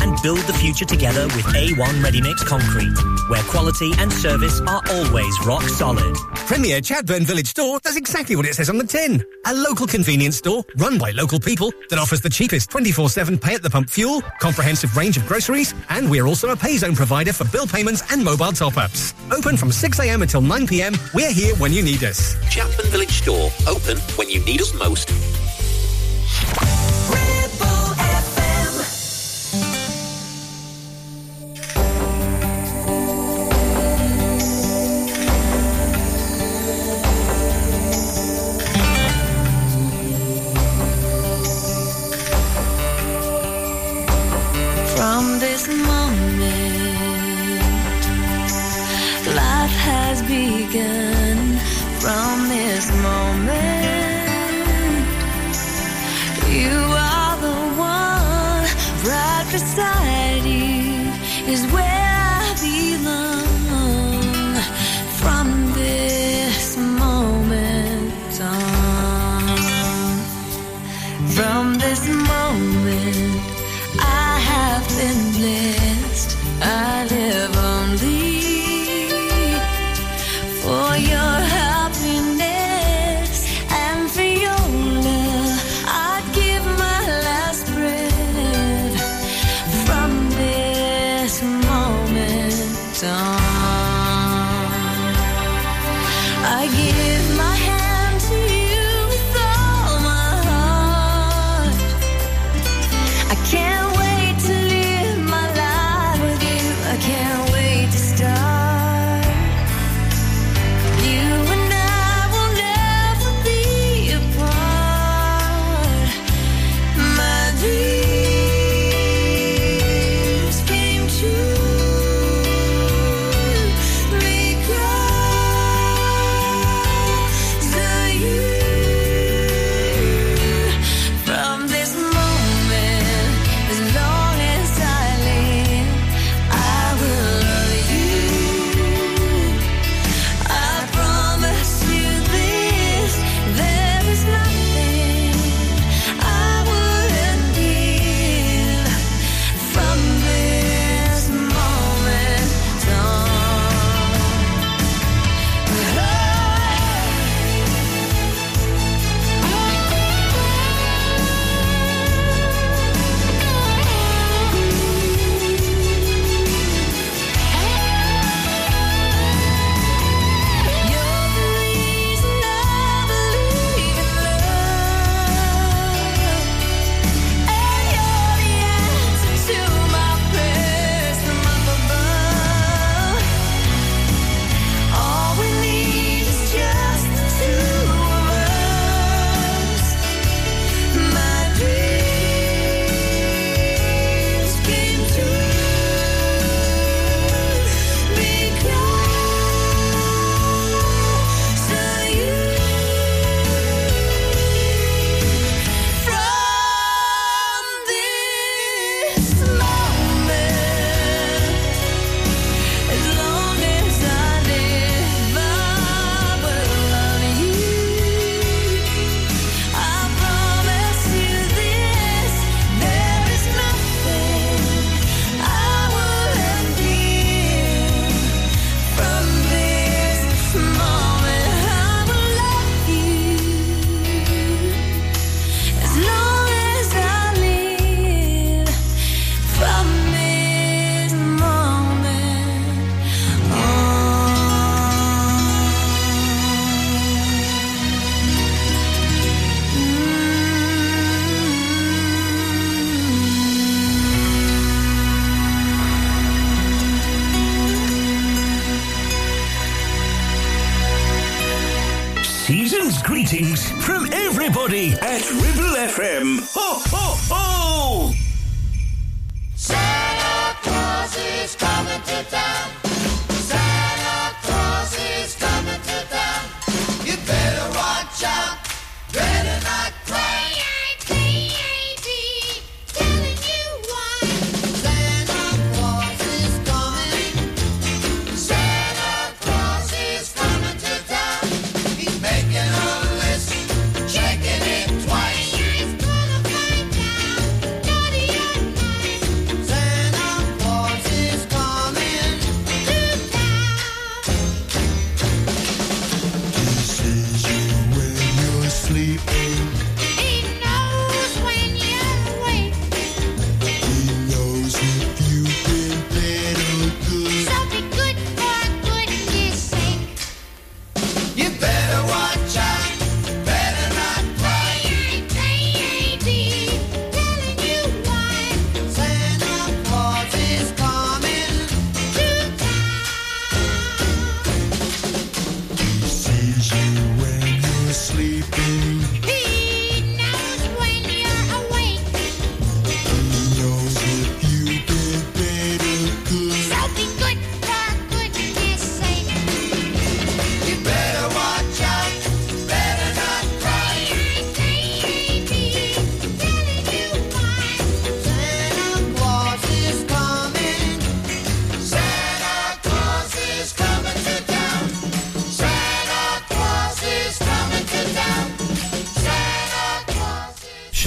And 0.00 0.16
build 0.22 0.38
the 0.40 0.52
future 0.52 0.84
together 0.84 1.24
with 1.34 1.44
A1 1.46 2.04
Ready 2.04 2.20
Mix 2.20 2.44
Concrete, 2.44 2.94
where 3.28 3.42
quality 3.44 3.90
and 3.98 4.12
service 4.12 4.60
are 4.60 4.80
always 4.90 5.34
rock 5.44 5.62
solid. 5.62 6.14
Premier 6.46 6.80
Chatburn 6.80 7.22
Village 7.22 7.48
Store 7.48 7.80
does 7.80 7.96
exactly 7.96 8.36
what 8.36 8.46
it 8.46 8.54
says 8.54 8.70
on 8.70 8.78
the 8.78 8.86
tin. 8.86 9.24
A 9.46 9.54
local 9.54 9.86
convenience 9.86 10.36
store 10.36 10.62
run 10.76 10.98
by 10.98 11.10
local 11.10 11.40
people 11.40 11.72
that 11.88 11.98
offers 11.98 12.20
the 12.20 12.30
cheapest 12.30 12.70
24-7 12.70 13.40
pay 13.40 13.54
at 13.54 13.62
the 13.62 13.70
pump 13.70 13.90
fuel, 13.90 14.22
comprehensive 14.40 14.96
range 14.96 15.16
of 15.16 15.26
groceries, 15.26 15.74
and 15.88 16.10
we're 16.10 16.26
also 16.26 16.50
a 16.50 16.56
pay 16.56 16.76
zone 16.76 16.94
provider 16.94 17.32
for 17.32 17.44
bill 17.46 17.66
payments 17.66 18.02
and 18.12 18.22
mobile 18.24 18.52
top-ups. 18.52 19.14
Open 19.30 19.56
from 19.56 19.70
6am 19.70 20.22
until 20.22 20.42
9pm, 20.42 21.14
we're 21.14 21.32
here 21.32 21.54
when 21.56 21.72
you 21.72 21.82
need 21.82 22.04
us. 22.04 22.34
Chatburn 22.46 22.86
Village 22.90 22.99
Store, 23.08 23.50
open 23.66 23.96
when 24.16 24.28
you 24.28 24.40
need 24.44 24.60
us 24.60 24.74
most. 24.74 25.39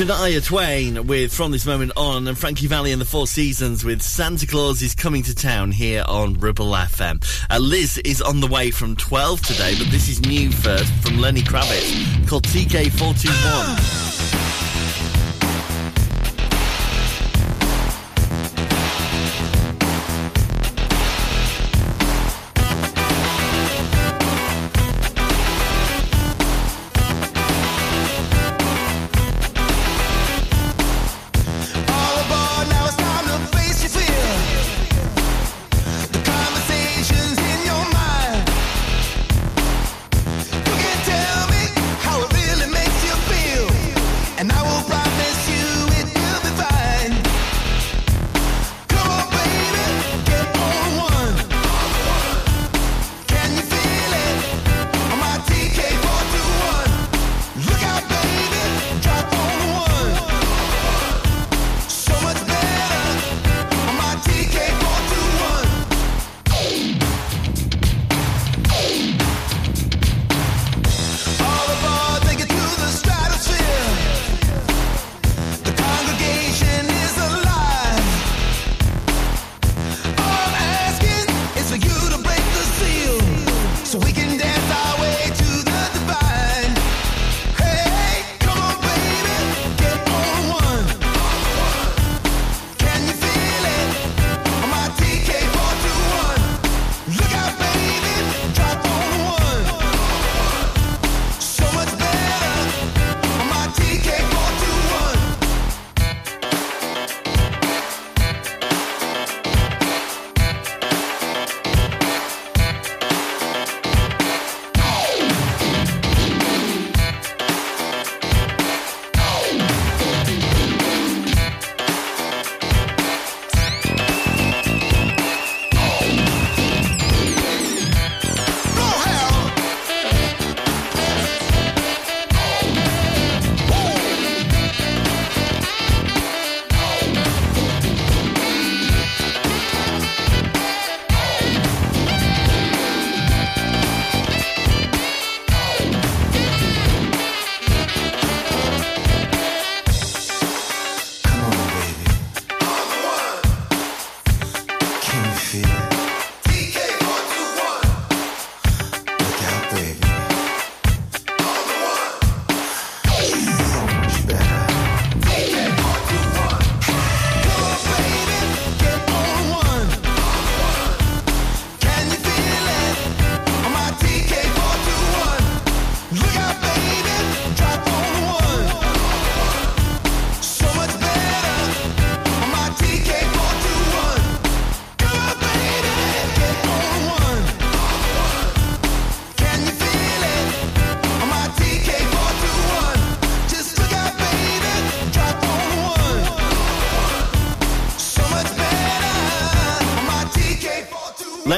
Shania 0.08 0.44
Twain 0.44 1.08
with 1.08 1.34
From 1.34 1.52
This 1.52 1.66
Moment 1.66 1.94
On 1.96 2.28
and 2.28 2.38
Frankie 2.38 2.68
Valli 2.68 2.92
and 2.92 3.00
the 3.00 3.06
Four 3.06 3.26
Seasons 3.26 3.86
with 3.86 4.02
Santa 4.02 4.46
Claus 4.46 4.82
is 4.82 4.94
Coming 4.94 5.24
to 5.24 5.34
Town 5.34 5.72
here 5.72 6.04
on 6.08 6.34
Ribble 6.34 6.72
FM. 6.72 7.24
Uh, 7.50 7.60
Liz 7.60 7.98
is 8.00 8.22
on 8.22 8.42
the 8.42 8.48
way 8.48 8.70
from 8.70 8.98
12 8.98 9.42
today, 9.42 9.76
but 9.78 9.88
this 9.92 10.10
is 10.10 10.20
new 10.22 10.52
first 10.52 10.92
from 10.96 11.20
Lenny 11.20 11.42
Kravitz 11.42 12.28
called 12.28 12.44
TK421. 12.44 14.00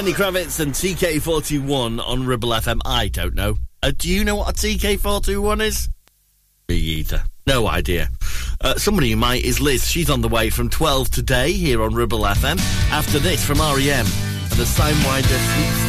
Lenny 0.06 0.18
Kravitz 0.18 0.60
and 0.60 0.72
TK41 0.72 2.00
on 2.00 2.28
Ribble 2.28 2.50
FM. 2.50 2.80
I 2.86 3.08
don't 3.08 3.34
know. 3.34 3.58
Uh, 3.82 3.92
do 3.98 4.08
you 4.08 4.24
know 4.24 4.36
what 4.36 4.50
a 4.50 4.54
TK421 4.54 5.64
is? 5.64 5.90
Me 6.70 6.76
either. 6.76 7.24
No 7.48 7.68
idea. 7.68 8.10
Uh, 8.62 8.76
somebody 8.76 9.10
who 9.10 9.16
might 9.16 9.44
is 9.44 9.60
Liz. 9.60 9.90
She's 9.90 10.12
on 10.12 10.22
the 10.22 10.28
way 10.28 10.52
from 10.52 10.70
12 10.70 11.10
today 11.10 11.54
here 11.54 11.82
on 11.82 11.96
Ribble 11.96 12.20
FM. 12.20 12.60
After 12.92 13.18
this 13.18 13.44
from 13.44 13.58
REM 13.58 14.06
and 14.06 14.52
the 14.52 14.66
Sidewinder 14.66 15.26
Sweet 15.26 15.85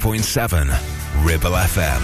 106.7 0.00 1.26
Ribble 1.26 1.50
FM. 1.50 2.00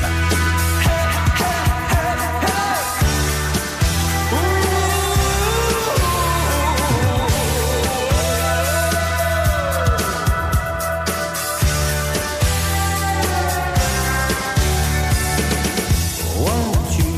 Won't 16.36 16.98
you 16.98 17.12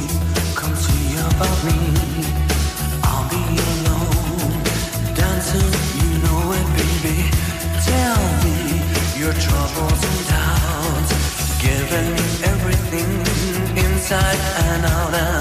come 0.55 0.77
see 0.77 1.17
about 1.17 1.59
me? 1.65 1.75
I'll 3.03 3.29
be 3.29 3.43
alone, 3.75 4.63
dancing, 5.15 5.73
you 5.99 6.19
know 6.23 6.53
it, 6.53 6.67
baby. 6.79 7.31
Tell 7.83 8.23
me 8.45 9.19
your 9.19 9.33
troubles 9.33 10.28
inside 14.11 14.39
and 14.65 14.87
out 14.87 15.13
and 15.13 15.38